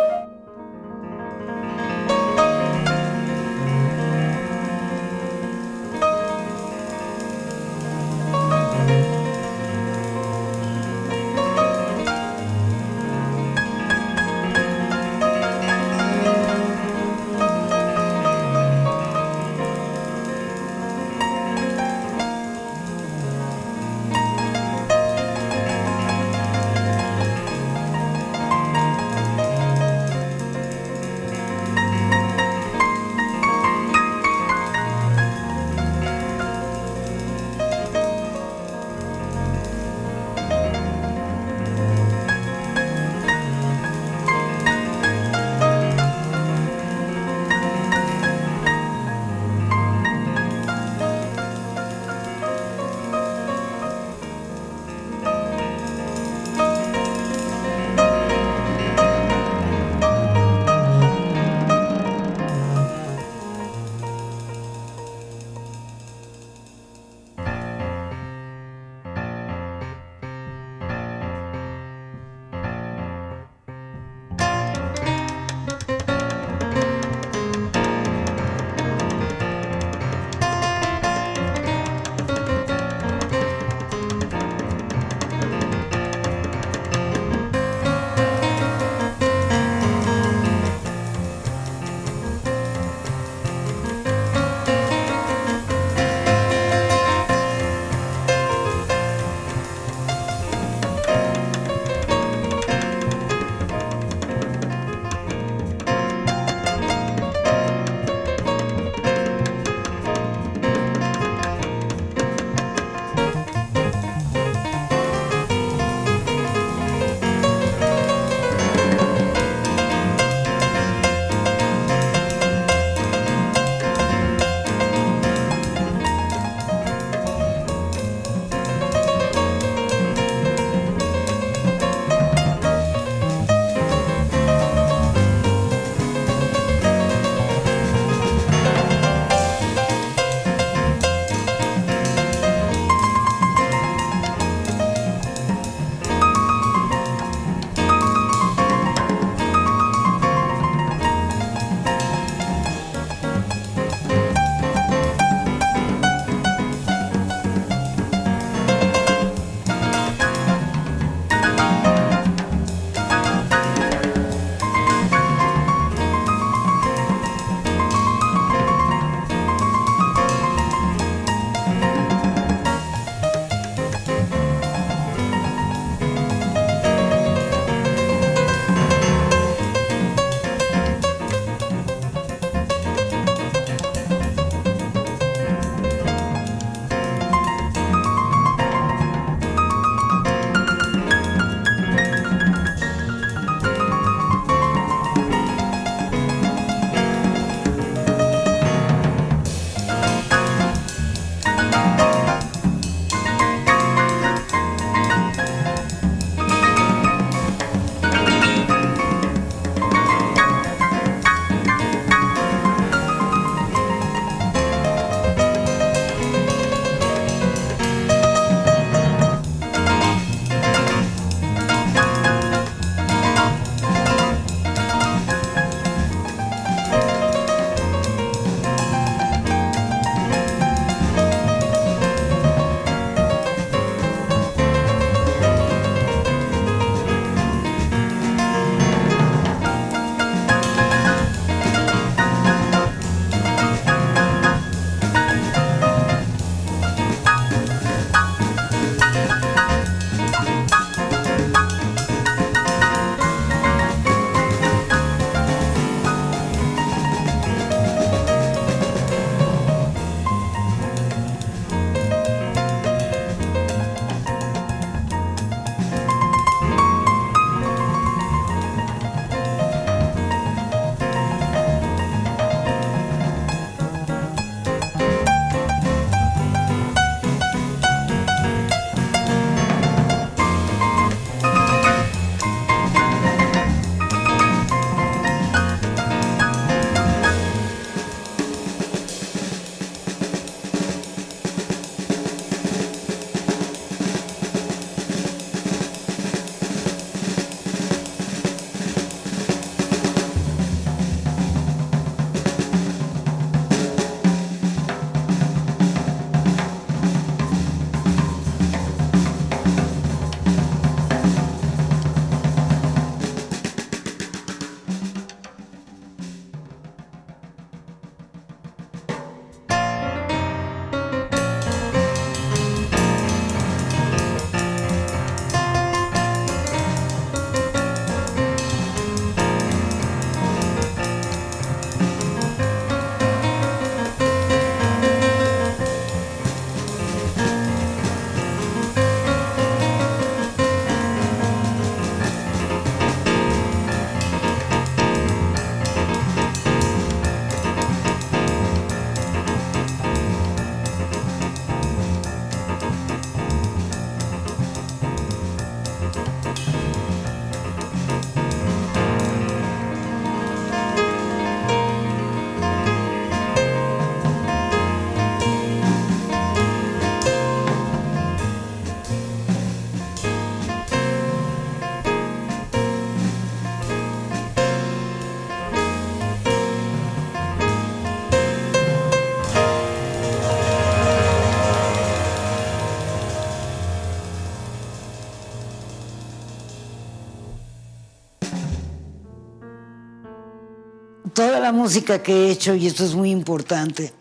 Música 391.77 392.23
que 392.23 392.33
he 392.33 392.51
hecho, 392.51 392.75
y 392.75 392.87
esto 392.87 393.05
es 393.05 393.15
muy 393.15 393.31
importante 393.31 394.13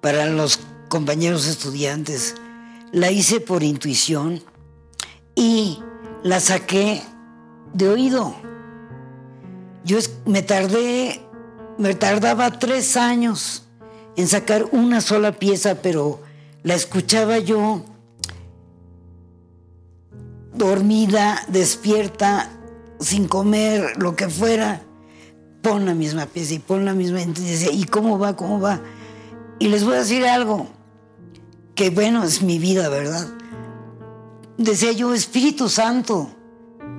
para 0.00 0.26
los 0.26 0.58
compañeros 0.88 1.46
estudiantes, 1.46 2.34
la 2.92 3.10
hice 3.10 3.40
por 3.40 3.62
intuición 3.62 4.42
y 5.34 5.80
la 6.22 6.40
saqué 6.40 7.02
de 7.74 7.88
oído. 7.88 8.34
Yo 9.84 9.98
me 10.24 10.42
tardé, 10.42 11.20
me 11.78 11.94
tardaba 11.94 12.58
tres 12.58 12.96
años 12.96 13.64
en 14.16 14.26
sacar 14.26 14.64
una 14.72 15.00
sola 15.00 15.32
pieza, 15.32 15.82
pero 15.82 16.22
la 16.62 16.74
escuchaba 16.74 17.38
yo 17.38 17.84
dormida, 20.54 21.44
despierta, 21.48 22.50
sin 23.00 23.28
comer, 23.28 23.98
lo 23.98 24.16
que 24.16 24.28
fuera, 24.28 24.82
pon 25.64 25.86
la 25.86 25.94
misma 25.94 26.26
pieza 26.26 26.54
y 26.54 26.58
pon 26.60 26.84
la 26.84 26.92
misma. 26.92 27.22
Entonces, 27.22 27.68
¿y 27.72 27.84
cómo 27.84 28.18
va? 28.18 28.36
¿Cómo 28.36 28.60
va? 28.60 28.80
Y 29.58 29.68
les 29.68 29.82
voy 29.82 29.94
a 29.94 29.98
decir 29.98 30.24
algo, 30.26 30.68
que 31.74 31.90
bueno, 31.90 32.22
es 32.22 32.42
mi 32.42 32.58
vida, 32.58 32.88
¿verdad? 32.88 33.26
Decía 34.58 34.92
yo, 34.92 35.12
Espíritu 35.14 35.68
Santo, 35.68 36.30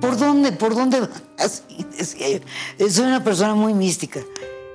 ¿por 0.00 0.18
dónde? 0.18 0.52
¿Por 0.52 0.74
dónde? 0.74 1.08
Así 1.38 1.62
decía 1.96 2.40
yo. 2.78 2.90
Soy 2.90 3.06
una 3.06 3.24
persona 3.24 3.54
muy 3.54 3.72
mística. 3.72 4.20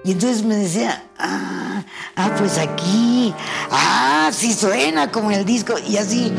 Y 0.03 0.13
entonces 0.13 0.43
me 0.43 0.55
decía, 0.55 1.03
ah, 1.19 1.83
ah, 2.15 2.35
pues 2.39 2.57
aquí, 2.57 3.31
ah, 3.69 4.31
sí 4.33 4.51
suena 4.53 5.11
como 5.11 5.29
el 5.29 5.45
disco, 5.45 5.75
y 5.87 5.97
así. 5.97 6.33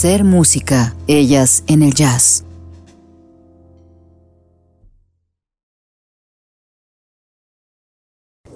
Ser 0.00 0.22
música, 0.22 0.94
ellas 1.08 1.64
en 1.66 1.82
el 1.82 1.92
jazz. 1.92 2.44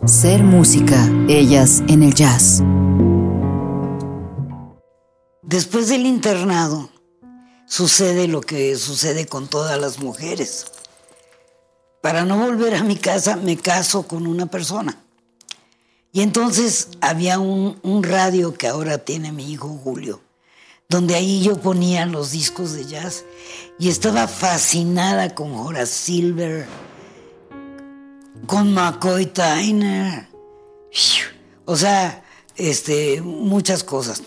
Ser 0.06 0.44
música, 0.44 1.10
ellas 1.28 1.82
en 1.88 2.04
el 2.04 2.14
jazz. 2.14 2.62
Después 5.42 5.88
del 5.88 6.06
internado, 6.06 6.90
sucede 7.66 8.28
lo 8.28 8.40
que 8.40 8.76
sucede 8.76 9.26
con 9.26 9.48
todas 9.48 9.80
las 9.80 9.98
mujeres. 9.98 10.66
Para 12.02 12.24
no 12.24 12.38
volver 12.38 12.76
a 12.76 12.84
mi 12.84 12.94
casa, 12.94 13.34
me 13.34 13.56
caso 13.56 14.04
con 14.04 14.28
una 14.28 14.46
persona. 14.46 14.96
Y 16.12 16.20
entonces 16.20 16.86
había 17.00 17.40
un, 17.40 17.80
un 17.82 18.04
radio 18.04 18.54
que 18.54 18.68
ahora 18.68 18.98
tiene 18.98 19.32
mi 19.32 19.50
hijo 19.50 19.70
Julio, 19.82 20.20
donde 20.92 21.14
ahí 21.14 21.42
yo 21.42 21.56
ponía 21.56 22.04
los 22.04 22.32
discos 22.32 22.74
de 22.74 22.84
jazz 22.84 23.24
y 23.78 23.88
estaba 23.88 24.28
fascinada 24.28 25.34
con 25.34 25.54
Horace 25.54 25.86
Silver, 25.86 26.66
con 28.46 28.74
McCoy 28.74 29.24
Tyner, 29.24 30.28
o 31.64 31.76
sea, 31.76 32.22
este, 32.56 33.22
muchas 33.22 33.82
cosas. 33.82 34.22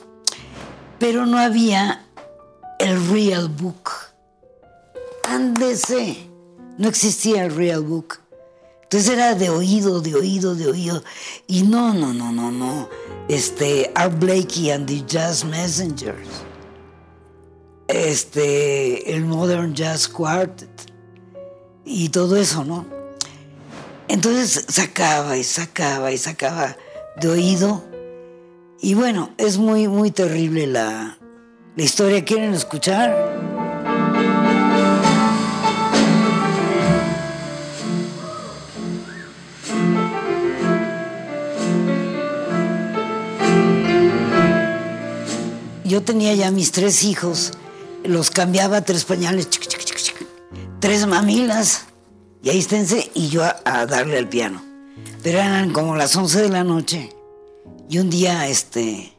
Pero 0.97 1.27
no 1.27 1.37
había 1.37 2.07
el 2.79 3.09
real 3.09 3.47
book. 3.47 3.91
Ándese. 5.23 6.17
No 6.79 6.89
existía 6.89 7.45
el 7.45 7.55
real 7.55 7.81
book. 7.81 8.19
Entonces 8.83 9.09
era 9.09 9.35
de 9.35 9.49
oído, 9.51 10.01
de 10.01 10.15
oído, 10.15 10.55
de 10.55 10.67
oído. 10.67 11.03
Y 11.47 11.61
no, 11.61 11.93
no, 11.93 12.11
no, 12.13 12.31
no, 12.31 12.51
no. 12.51 12.89
Este, 13.27 13.91
Art 13.93 14.17
Blakey 14.19 14.71
and 14.71 14.87
the 14.87 15.03
Jazz 15.05 15.45
Messengers. 15.45 16.44
Este, 17.87 19.15
el 19.15 19.25
Modern 19.25 19.73
Jazz 19.73 20.07
Quartet. 20.07 20.91
Y 21.83 22.09
todo 22.09 22.35
eso, 22.35 22.63
¿no? 22.63 22.85
Entonces 24.07 24.65
sacaba 24.69 25.37
y 25.37 25.43
sacaba 25.43 26.11
y 26.11 26.17
sacaba 26.17 26.75
de 27.19 27.27
oído. 27.29 27.83
Y 28.81 28.93
bueno, 28.93 29.33
es 29.37 29.57
muy, 29.57 29.87
muy 29.87 30.11
terrible 30.11 30.67
la, 30.67 31.17
la 31.75 31.83
historia. 31.83 32.23
¿Quieren 32.23 32.53
escuchar? 32.53 33.35
Yo 45.83 46.03
tenía 46.03 46.33
ya 46.33 46.51
mis 46.51 46.71
tres 46.71 47.03
hijos, 47.03 47.53
los 48.07 48.29
cambiaba 48.31 48.81
tres 48.81 49.05
pañales, 49.05 49.49
tres 50.79 51.07
mamilas, 51.07 51.85
y 52.41 52.49
ahí 52.49 52.59
esténse, 52.59 53.11
y 53.13 53.29
yo 53.29 53.43
a, 53.43 53.55
a 53.65 53.85
darle 53.85 54.17
al 54.17 54.29
piano. 54.29 54.63
Pero 55.23 55.39
eran 55.39 55.71
como 55.71 55.95
las 55.95 56.15
11 56.15 56.43
de 56.43 56.49
la 56.49 56.63
noche, 56.63 57.09
y 57.89 57.99
un 57.99 58.09
día, 58.09 58.47
este, 58.47 59.13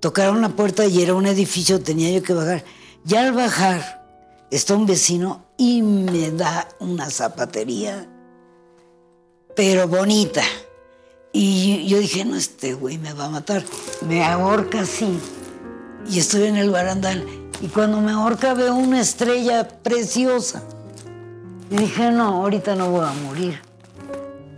tocaron 0.00 0.40
la 0.40 0.50
puerta 0.50 0.86
y 0.86 1.02
era 1.02 1.14
un 1.14 1.26
edificio, 1.26 1.80
tenía 1.80 2.10
yo 2.10 2.22
que 2.22 2.34
bajar. 2.34 2.64
Ya 3.04 3.26
al 3.26 3.32
bajar, 3.32 4.04
está 4.50 4.74
un 4.74 4.86
vecino 4.86 5.44
y 5.56 5.82
me 5.82 6.30
da 6.30 6.68
una 6.78 7.10
zapatería, 7.10 8.08
pero 9.56 9.88
bonita. 9.88 10.42
Y 11.32 11.86
yo 11.88 11.98
dije, 11.98 12.24
no, 12.24 12.36
este 12.36 12.74
güey 12.74 12.98
me 12.98 13.12
va 13.12 13.24
a 13.24 13.30
matar. 13.30 13.64
Me 14.06 14.22
ahorca 14.22 14.82
así. 14.82 15.18
Y 16.08 16.18
estoy 16.18 16.44
en 16.44 16.56
el 16.56 16.70
barandal. 16.70 17.26
Y 17.60 17.68
cuando 17.68 18.00
me 18.00 18.12
ahorca 18.12 18.54
veo 18.54 18.74
una 18.74 19.00
estrella 19.00 19.68
preciosa. 19.68 20.62
Y 21.70 21.76
dije, 21.76 22.10
no, 22.10 22.42
ahorita 22.42 22.74
no 22.74 22.90
voy 22.90 23.06
a 23.06 23.12
morir. 23.12 23.60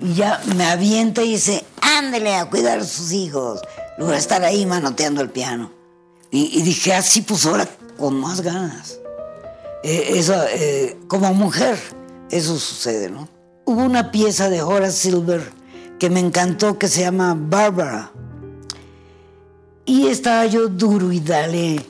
Y 0.01 0.14
ya 0.14 0.40
me 0.57 0.64
avienta 0.64 1.22
y 1.22 1.32
dice, 1.32 1.64
ándele 1.80 2.34
a 2.34 2.51
cuidar 2.51 2.80
a 2.80 2.84
sus 2.84 3.12
hijos. 3.12 3.61
Luego 3.99 4.12
a 4.12 4.18
estar 4.18 4.44
ahí 4.44 4.66
manoteando 4.66 5.22
el 5.22 5.30
piano. 5.30 5.70
Y, 6.30 6.59
y 6.59 6.62
dije, 6.62 6.92
así 6.92 7.22
pues 7.22 7.47
ahora 7.47 7.68
con 7.97 8.18
más 8.20 8.40
ganas. 8.40 8.99
Eh, 9.82 10.18
eso, 10.18 10.34
eh, 10.51 10.99
como 11.07 11.32
mujer, 11.32 11.78
eso 12.30 12.59
sucede, 12.59 13.09
¿no? 13.09 13.28
Hubo 13.64 13.82
una 13.82 14.11
pieza 14.11 14.51
de 14.51 14.62
Horace 14.62 14.97
Silver 14.97 15.42
que 15.99 16.11
me 16.11 16.20
encantó 16.20 16.78
que 16.78 16.88
se 16.88 17.03
llama 17.03 17.36
Barbara. 17.38 18.11
Y 19.84 20.09
estaba 20.09 20.47
yo 20.47 20.68
duro 20.68 21.12
y 21.12 21.20
dale. 21.20 21.86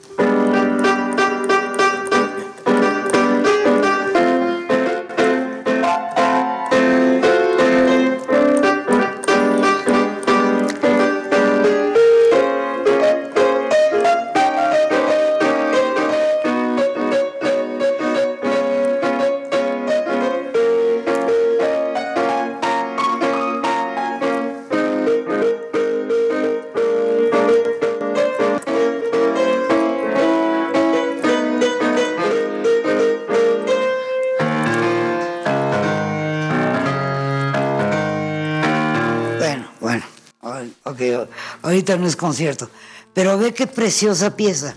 Ahorita 41.92 41.96
no 41.96 42.08
es 42.08 42.16
concierto, 42.16 42.70
pero 43.14 43.38
ve 43.38 43.54
qué 43.54 43.66
preciosa 43.66 44.36
pieza. 44.36 44.74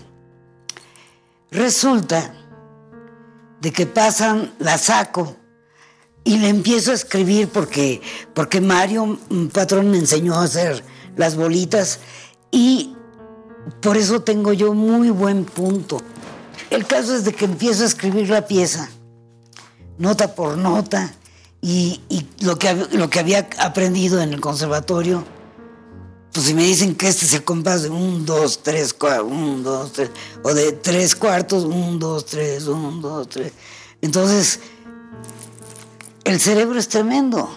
Resulta 1.50 2.34
de 3.60 3.72
que 3.72 3.86
pasan, 3.86 4.54
la 4.58 4.78
saco 4.78 5.36
y 6.24 6.38
le 6.38 6.48
empiezo 6.48 6.92
a 6.92 6.94
escribir 6.94 7.48
porque, 7.48 8.00
porque 8.34 8.60
Mario, 8.60 9.18
patrón, 9.52 9.90
me 9.90 9.98
enseñó 9.98 10.34
a 10.34 10.44
hacer 10.44 10.84
las 11.16 11.36
bolitas 11.36 11.98
y 12.50 12.94
por 13.82 13.96
eso 13.96 14.22
tengo 14.22 14.52
yo 14.52 14.72
muy 14.72 15.10
buen 15.10 15.44
punto. 15.44 16.02
El 16.70 16.86
caso 16.86 17.16
es 17.16 17.24
de 17.24 17.32
que 17.32 17.46
empiezo 17.46 17.82
a 17.82 17.86
escribir 17.86 18.30
la 18.30 18.46
pieza, 18.46 18.88
nota 19.98 20.34
por 20.34 20.56
nota, 20.56 21.12
y, 21.62 22.00
y 22.08 22.26
lo, 22.42 22.58
que, 22.58 22.72
lo 22.92 23.10
que 23.10 23.18
había 23.18 23.48
aprendido 23.58 24.20
en 24.22 24.32
el 24.32 24.40
conservatorio, 24.40 25.24
pues 26.32 26.46
si 26.46 26.54
me 26.54 26.62
dicen 26.62 26.94
que 26.94 27.08
este 27.08 27.26
es 27.26 27.34
el 27.34 27.44
compás 27.44 27.82
de 27.82 27.90
un, 27.90 28.24
dos, 28.24 28.62
tres, 28.62 28.94
cuatro, 28.94 29.26
un, 29.26 29.62
dos, 29.64 29.92
tres, 29.92 30.10
o 30.42 30.54
de 30.54 30.72
tres 30.72 31.16
cuartos, 31.16 31.64
un, 31.64 31.98
dos, 31.98 32.24
tres, 32.24 32.66
un, 32.66 33.00
dos, 33.00 33.28
tres. 33.28 33.52
Entonces, 34.00 34.60
el 36.24 36.40
cerebro 36.40 36.78
es 36.78 36.88
tremendo. 36.88 37.50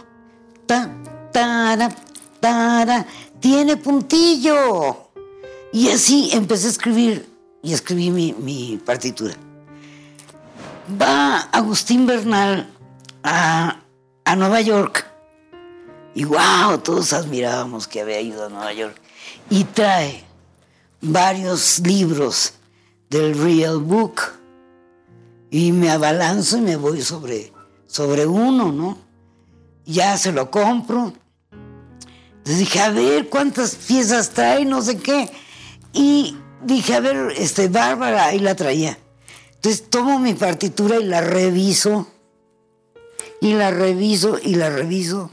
Ta, 0.66 0.90
tara, 1.32 1.96
tara, 2.40 3.06
tiene 3.40 3.78
puntillo. 3.78 5.10
Y 5.72 5.90
así 5.90 6.30
empecé 6.34 6.68
a 6.68 6.72
escribir 6.72 7.30
y 7.62 7.74
escribí 7.74 8.10
mi, 8.10 8.34
mi 8.34 8.80
partitura. 8.84 9.36
Va 11.00 11.38
Agustín 11.52 12.08
Bernal 12.08 12.70
a, 13.24 13.80
a 14.26 14.36
Nueva 14.36 14.62
York 14.62 15.03
y 16.16 16.26
wow, 16.26 16.78
todos 16.84 17.14
admirábamos 17.14 17.88
que 17.88 18.02
había 18.02 18.22
ido 18.22 18.46
a 18.46 18.50
Nueva 18.50 18.74
York. 18.74 18.96
Y 19.50 19.64
trae 19.64 20.24
varios 21.02 21.80
libros 21.80 22.54
del 23.10 23.38
Real 23.38 23.80
Book. 23.80 24.22
Y 25.50 25.72
me 25.72 25.90
abalanzo 25.90 26.58
y 26.58 26.62
me 26.62 26.76
voy 26.76 27.02
sobre, 27.02 27.52
sobre 27.88 28.26
uno, 28.26 28.72
¿no? 28.72 28.98
Ya 29.86 30.18
se 30.18 30.32
lo 30.32 30.52
compro. 30.52 31.14
Entonces 32.38 32.60
dije, 32.60 32.80
a 32.80 32.90
ver 32.90 33.30
cuántas 33.30 33.76
piezas 33.76 34.32
trae, 34.32 34.66
no 34.66 34.82
sé 34.82 34.98
qué. 34.98 35.32
Y 35.94 36.38
dije, 36.64 36.96
a 36.96 37.00
ver, 37.00 37.34
este, 37.38 37.70
Bárbara, 37.70 38.26
ahí 38.26 38.40
la 38.40 38.56
traía. 38.56 38.98
Entonces 39.56 39.90
tomo 39.90 40.20
mi 40.20 40.34
partitura 40.34 40.98
y 40.98 41.06
la 41.06 41.22
reviso. 41.22 42.08
Y 43.42 43.54
la 43.54 43.72
reviso 43.72 44.40
y 44.42 44.56
la 44.56 44.70
reviso 44.70 45.32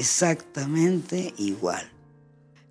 exactamente 0.00 1.34
igual. 1.36 1.88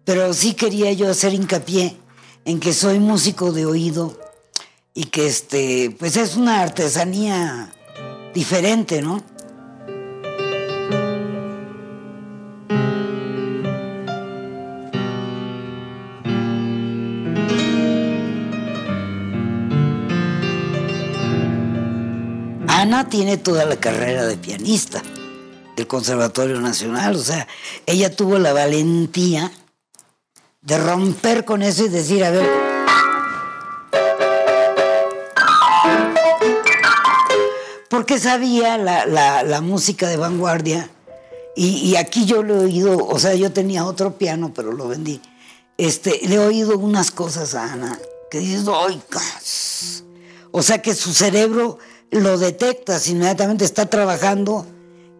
Pero 0.03 0.33
sí 0.33 0.53
quería 0.53 0.91
yo 0.91 1.09
hacer 1.09 1.33
hincapié 1.33 1.97
en 2.43 2.59
que 2.59 2.73
soy 2.73 2.99
músico 2.99 3.51
de 3.51 3.65
oído 3.65 4.19
y 4.95 5.05
que 5.05 5.27
este, 5.27 5.95
pues 5.99 6.17
es 6.17 6.35
una 6.35 6.61
artesanía 6.61 7.71
diferente, 8.33 9.01
¿no? 9.01 9.23
Ana 22.67 23.07
tiene 23.07 23.37
toda 23.37 23.65
la 23.65 23.75
carrera 23.75 24.25
de 24.25 24.37
pianista 24.37 25.03
del 25.79 25.87
Conservatorio 25.87 26.59
Nacional, 26.59 27.15
o 27.15 27.19
sea, 27.23 27.47
ella 27.85 28.13
tuvo 28.13 28.37
la 28.37 28.51
valentía 28.51 29.49
de 30.61 30.77
romper 30.77 31.45
con 31.45 31.61
eso 31.61 31.85
y 31.85 31.87
decir, 31.87 32.21
a 32.25 32.31
ver, 32.31 32.49
porque 37.89 38.19
sabía 38.19 38.77
la, 38.77 39.05
la- 39.05 39.43
la 39.43 39.61
música 39.61 40.07
de 40.07 40.17
vanguardia 40.17 40.89
y, 41.55 41.67
y 41.89 41.95
aquí 41.95 42.25
yo 42.25 42.43
le 42.43 42.53
he 42.53 42.57
oído, 42.57 42.97
o 42.97 43.19
sea, 43.19 43.33
yo 43.35 43.51
tenía 43.51 43.85
otro 43.85 44.17
piano, 44.17 44.51
pero 44.55 44.71
lo 44.71 44.87
vendí. 44.87 45.21
Este, 45.77 46.19
le 46.27 46.35
he 46.35 46.39
oído 46.39 46.77
unas 46.77 47.11
cosas 47.11 47.55
a 47.55 47.73
Ana 47.73 47.99
que 48.29 48.39
dices, 48.39 48.65
¡ay, 48.67 49.01
cas-". 49.09 50.03
O 50.51 50.61
sea 50.61 50.81
que 50.81 50.93
su 50.93 51.11
cerebro 51.13 51.79
lo 52.11 52.37
detectas 52.37 53.07
inmediatamente, 53.07 53.65
está 53.65 53.85
trabajando 53.87 54.65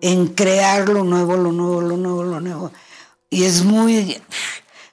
en 0.02 0.28
crear 0.28 0.89
lo 0.89 1.04
nuevo, 1.04 1.36
lo 1.36 1.52
nuevo, 1.52 1.82
lo 1.82 1.97
nuevo, 1.97 2.24
lo 2.24 2.39
nuevo. 2.39 2.72
Y 3.30 3.43
es 3.43 3.64
muy 3.64 4.18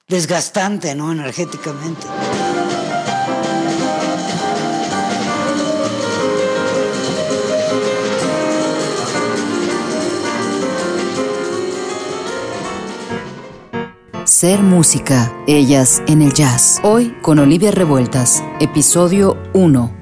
desgastante, 0.08 0.94
¿no? 0.94 1.12
Energéticamente. 1.12 2.06
Ser 14.24 14.60
música, 14.60 15.32
ellas 15.46 16.02
en 16.08 16.20
el 16.20 16.32
jazz. 16.34 16.80
Hoy 16.82 17.16
con 17.22 17.38
Olivia 17.38 17.70
Revueltas, 17.70 18.42
episodio 18.60 19.38
1. 19.54 19.95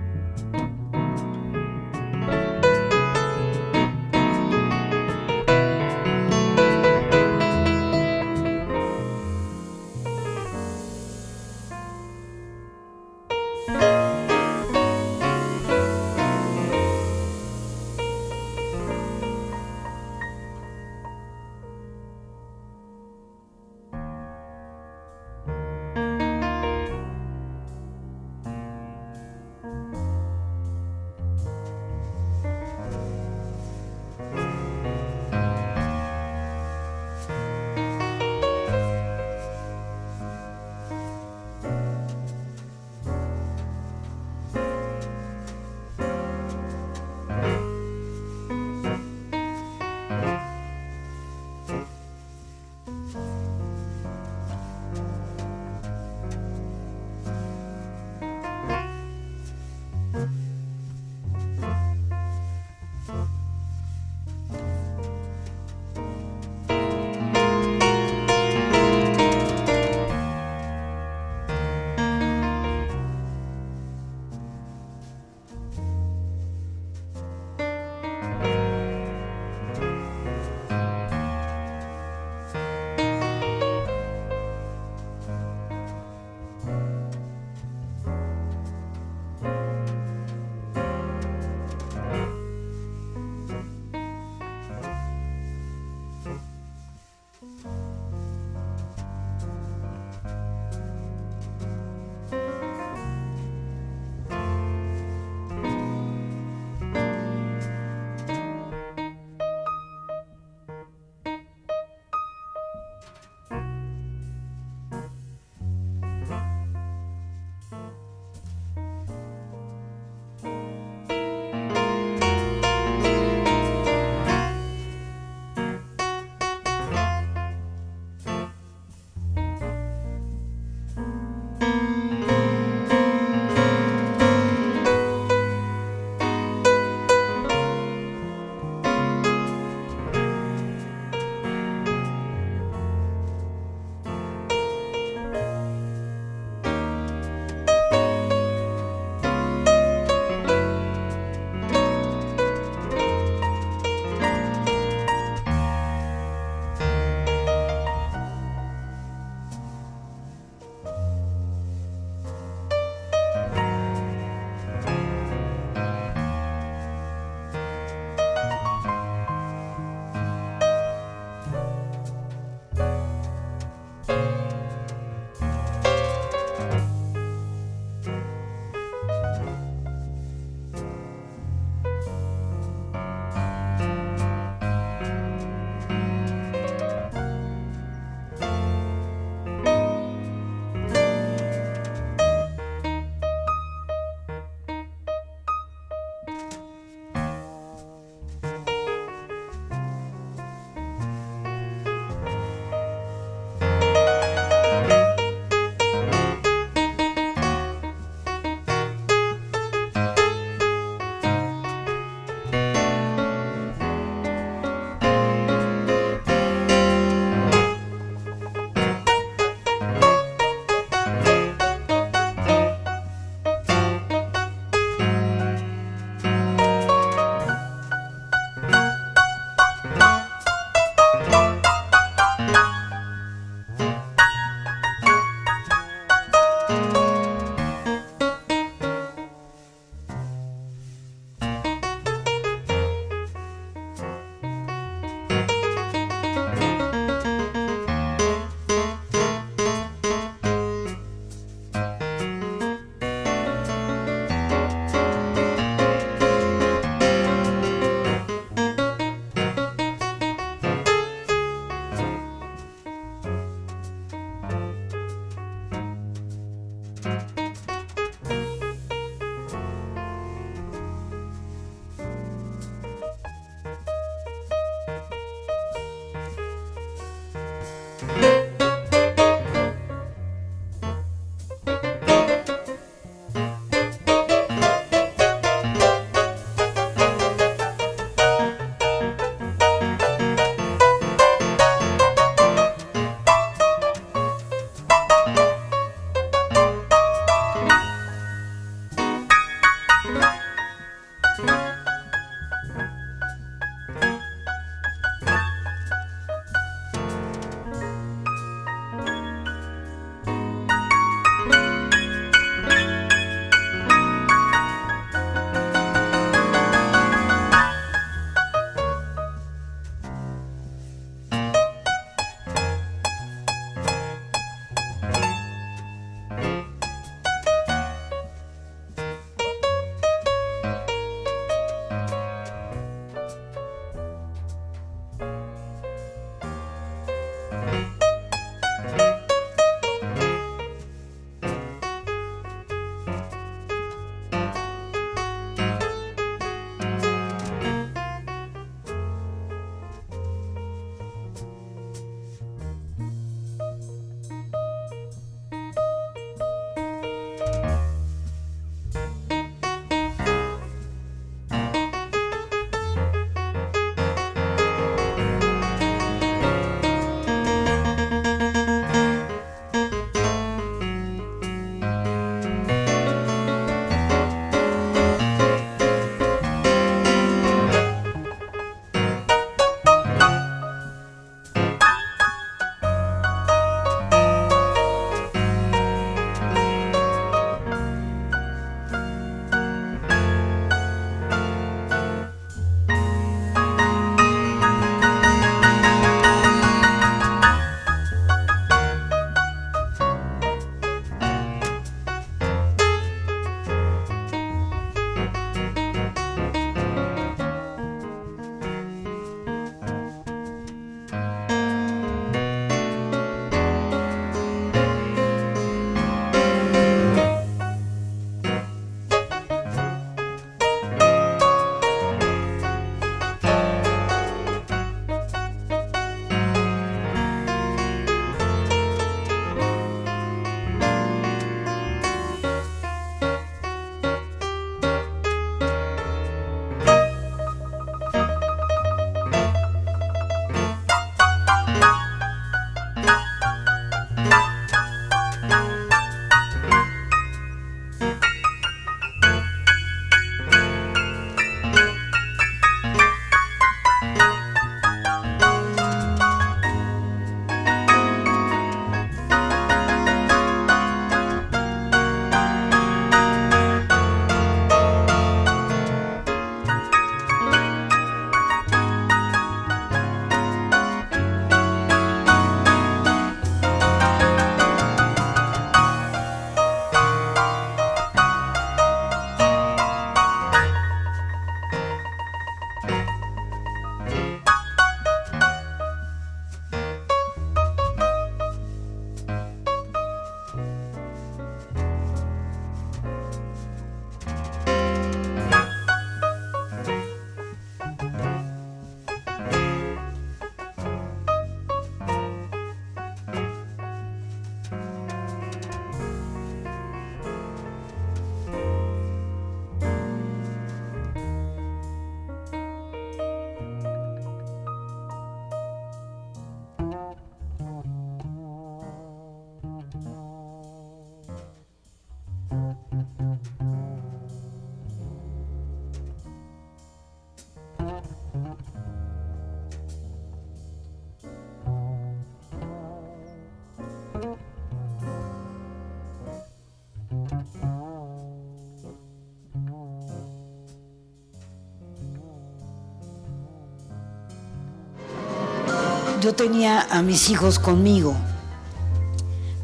Yo 546.25 546.35
tenía 546.35 546.81
a 546.81 547.03
mis 547.03 547.29
hijos 547.29 547.59
conmigo. 547.59 548.17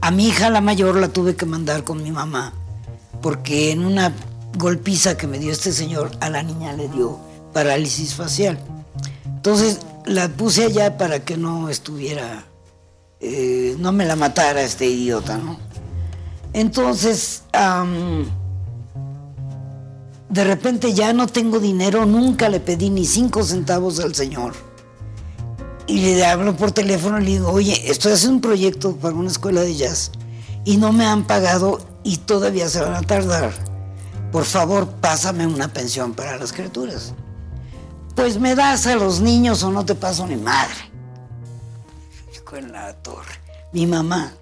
A 0.02 0.11
mi 0.11 0.28
hija 0.28 0.50
la 0.50 0.61
mayor 0.61 0.96
la 0.96 1.08
tuve 1.08 1.34
que 1.34 1.46
mandar 1.46 1.84
con 1.84 2.02
mi 2.02 2.11
mamá, 2.11 2.52
porque 3.22 3.72
en 3.72 3.82
una 3.82 4.12
golpiza 4.58 5.16
que 5.16 5.26
me 5.26 5.38
dio 5.38 5.52
este 5.52 5.72
señor, 5.72 6.11
a 6.20 6.28
la 6.28 6.42
niña 6.42 6.74
le 6.74 6.88
dio 6.88 7.18
parálisis 7.54 8.14
facial. 8.14 8.58
Entonces 9.24 9.78
la 10.04 10.28
puse 10.28 10.66
allá 10.66 10.98
para 10.98 11.24
que 11.24 11.38
no 11.38 11.70
estuviera, 11.70 12.44
eh, 13.20 13.74
no 13.78 13.92
me 13.92 14.04
la 14.04 14.16
matara 14.16 14.61
este 14.61 14.84
idiota, 14.84 15.38
¿no? 15.38 15.58
Entonces, 16.52 17.44
de 20.28 20.44
repente 20.44 20.92
ya 20.92 21.14
no 21.14 21.26
tengo 21.26 21.58
dinero, 21.58 22.04
nunca 22.04 22.50
le 22.50 22.61
pedí 22.61 22.90
ni 22.90 23.06
cinco 23.06 23.44
centavos 23.44 23.98
al 24.00 24.14
señor. 24.14 24.70
Y 25.91 25.99
le 26.14 26.24
hablo 26.24 26.57
por 26.57 26.70
teléfono 26.70 27.18
y 27.18 27.24
le 27.24 27.30
digo, 27.32 27.51
oye, 27.51 27.91
estoy 27.91 28.12
haciendo 28.12 28.36
un 28.36 28.41
proyecto 28.41 28.95
para 28.95 29.12
una 29.12 29.28
escuela 29.28 29.62
de 29.62 29.74
jazz 29.74 30.12
y 30.64 30.76
no 30.76 30.93
me 30.93 31.05
han 31.05 31.26
pagado 31.26 31.80
y 32.05 32.18
todavía 32.18 32.68
se 32.68 32.80
van 32.80 32.95
a 32.95 33.03
tardar. 33.03 33.53
Por 34.30 34.45
favor, 34.45 34.86
pásame 35.01 35.49
una 35.49 35.66
pensión 35.72 36.14
para 36.14 36.36
las 36.36 36.53
criaturas. 36.53 37.12
Pues 38.14 38.38
me 38.38 38.55
das 38.55 38.86
a 38.86 38.95
los 38.95 39.20
niños 39.20 39.64
o 39.64 39.72
no 39.72 39.84
te 39.84 39.97
paso 39.97 40.28
ni 40.28 40.36
madre. 40.36 40.91
En 42.53 42.72
la 42.72 42.93
torre. 42.95 43.34
Mi 43.72 43.86
mamá, 43.86 44.32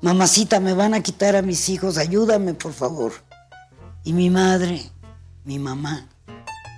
mamacita, 0.00 0.58
me 0.58 0.74
van 0.74 0.94
a 0.94 1.00
quitar 1.00 1.36
a 1.36 1.42
mis 1.42 1.68
hijos, 1.68 1.96
ayúdame 1.96 2.54
por 2.54 2.72
favor. 2.72 3.12
Y 4.02 4.12
mi 4.12 4.30
madre, 4.30 4.90
mi 5.44 5.60
mamá, 5.60 6.08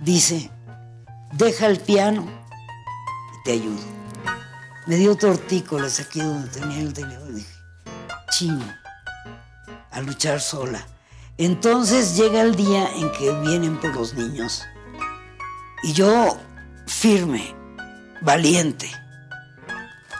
dice, 0.02 0.50
deja 1.32 1.66
el 1.66 1.80
piano 1.80 2.26
y 2.26 3.44
te 3.44 3.52
ayudo. 3.52 3.93
Me 4.86 4.96
dio 4.96 5.16
tortícolas 5.16 5.98
aquí 5.98 6.20
donde 6.20 6.48
tenía 6.48 6.80
el 6.80 6.92
teléfono 6.92 7.32
dije, 7.32 7.48
chino, 8.30 8.64
a 9.90 10.00
luchar 10.02 10.42
sola. 10.42 10.86
Entonces 11.38 12.16
llega 12.16 12.42
el 12.42 12.54
día 12.54 12.90
en 12.94 13.10
que 13.12 13.32
vienen 13.40 13.78
por 13.80 13.94
los 13.94 14.12
niños 14.12 14.62
y 15.82 15.94
yo 15.94 16.36
firme, 16.86 17.54
valiente. 18.20 18.90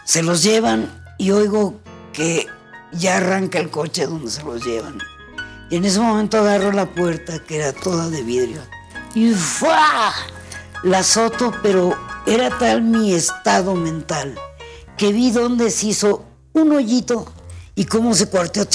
Se 0.07 0.23
los 0.23 0.43
llevan 0.43 0.91
y 1.19 1.31
oigo 1.31 1.79
que 2.15 2.47
ya 2.93 3.19
arranca 3.19 3.59
el 3.59 3.71
coche 3.71 4.07
donde 4.07 4.31
se 4.31 4.43
los 4.45 4.65
llevan. 4.65 4.99
Y 5.69 5.77
en 5.77 5.85
ese 5.85 6.01
momento 6.01 6.39
agarro 6.39 6.73
la 6.73 6.87
puerta 6.87 7.39
que 7.39 7.59
era 7.59 7.75
toda 7.75 8.09
de 8.09 8.23
vidrio 8.23 8.63
y 9.15 9.35
¡fua! 9.35 10.15
la 10.83 10.99
azoto, 10.99 11.53
pero 11.63 11.95
era 12.27 12.59
tal 12.59 12.81
mi 12.81 13.13
estado 13.13 13.75
mental 13.75 14.35
que 14.97 15.13
vi 15.13 15.31
donde 15.31 15.71
se 15.71 15.87
hizo 15.89 16.25
un 16.53 16.73
hoyito 16.73 17.27
y 17.75 17.85
cómo 17.85 18.15
se 18.15 18.29
cuarteó 18.29 18.67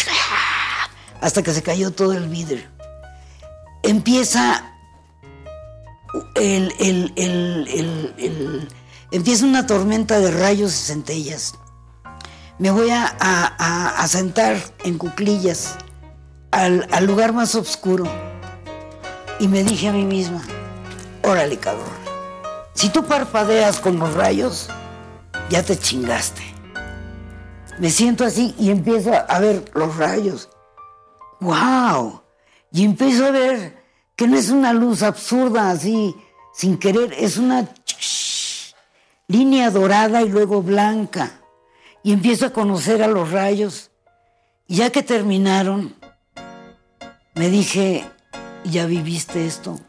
hasta 1.22 1.44
que 1.44 1.54
se 1.54 1.62
cayó 1.62 1.92
todo 1.92 2.14
el 2.14 2.28
vidrio. 2.28 2.68
Empieza 3.84 4.74
el, 6.36 6.74
empieza 9.12 9.46
una 9.46 9.66
tormenta 9.66 10.20
de 10.20 10.32
rayos 10.32 10.74
y 10.74 10.86
centellas. 10.86 11.54
Me 12.58 12.72
voy 12.72 12.90
a, 12.92 14.06
sentar 14.08 14.58
en 14.84 14.98
cuclillas 14.98 15.76
al, 16.52 16.88
al, 16.92 17.06
lugar 17.06 17.32
más 17.32 17.56
oscuro 17.56 18.06
y 19.40 19.48
me 19.48 19.64
dije 19.64 19.88
a 19.88 19.94
mí 19.94 20.04
misma, 20.04 20.42
órale 21.24 21.58
cabrón, 21.58 21.88
si 22.74 22.90
tú 22.90 23.06
parpadeas 23.06 23.80
con 23.80 23.98
los 24.00 24.14
rayos, 24.14 24.70
ya 25.50 25.64
te 25.64 25.78
chingaste. 25.78 26.42
Me 27.80 27.90
siento 27.90 28.26
así 28.26 28.54
y 28.58 28.72
empiezo 28.72 29.12
a 29.14 29.40
ver 29.40 29.72
los 29.74 29.96
rayos. 29.98 30.50
¡Wow! 31.40 32.22
Y 32.72 32.86
empiezo 32.86 33.26
a 33.26 33.32
ver 33.32 33.84
que 34.16 34.28
no 34.28 34.38
es 34.38 34.50
una 34.50 34.74
luz 34.74 35.02
absurda 35.02 35.72
así, 35.72 36.16
sin 36.54 36.78
querer, 36.78 37.14
es 37.14 37.38
una 37.38 37.68
línea 39.28 39.72
dorada 39.72 40.22
y 40.22 40.30
luego 40.30 40.62
blanca. 40.62 41.40
Y 42.04 42.14
empiezo 42.14 42.46
a 42.46 42.54
conocer 42.54 43.02
a 43.02 43.08
los 43.08 43.32
rayos. 43.32 43.92
Y 44.68 44.78
ya 44.78 44.90
que 44.92 45.02
terminaron, 45.02 45.96
me 47.34 47.50
dije, 47.50 48.06
¿ya 48.66 48.86
viviste 48.86 49.46
esto? 49.46 49.80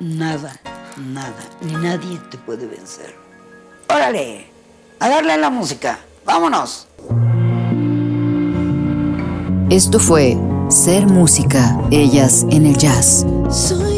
Nada, 0.00 0.60
nada, 0.96 1.48
ni 1.60 1.72
nadie 1.74 2.18
te 2.30 2.36
puede 2.38 2.66
vencer. 2.66 3.14
Órale 3.88 4.51
a 5.02 5.08
darle 5.08 5.32
a 5.32 5.36
la 5.36 5.50
música. 5.50 5.98
Vámonos. 6.24 6.86
Esto 9.68 9.98
fue 9.98 10.38
Ser 10.68 11.06
Música, 11.06 11.76
ellas 11.90 12.46
en 12.50 12.66
el 12.66 12.76
jazz. 12.76 13.26
Soy 13.50 13.91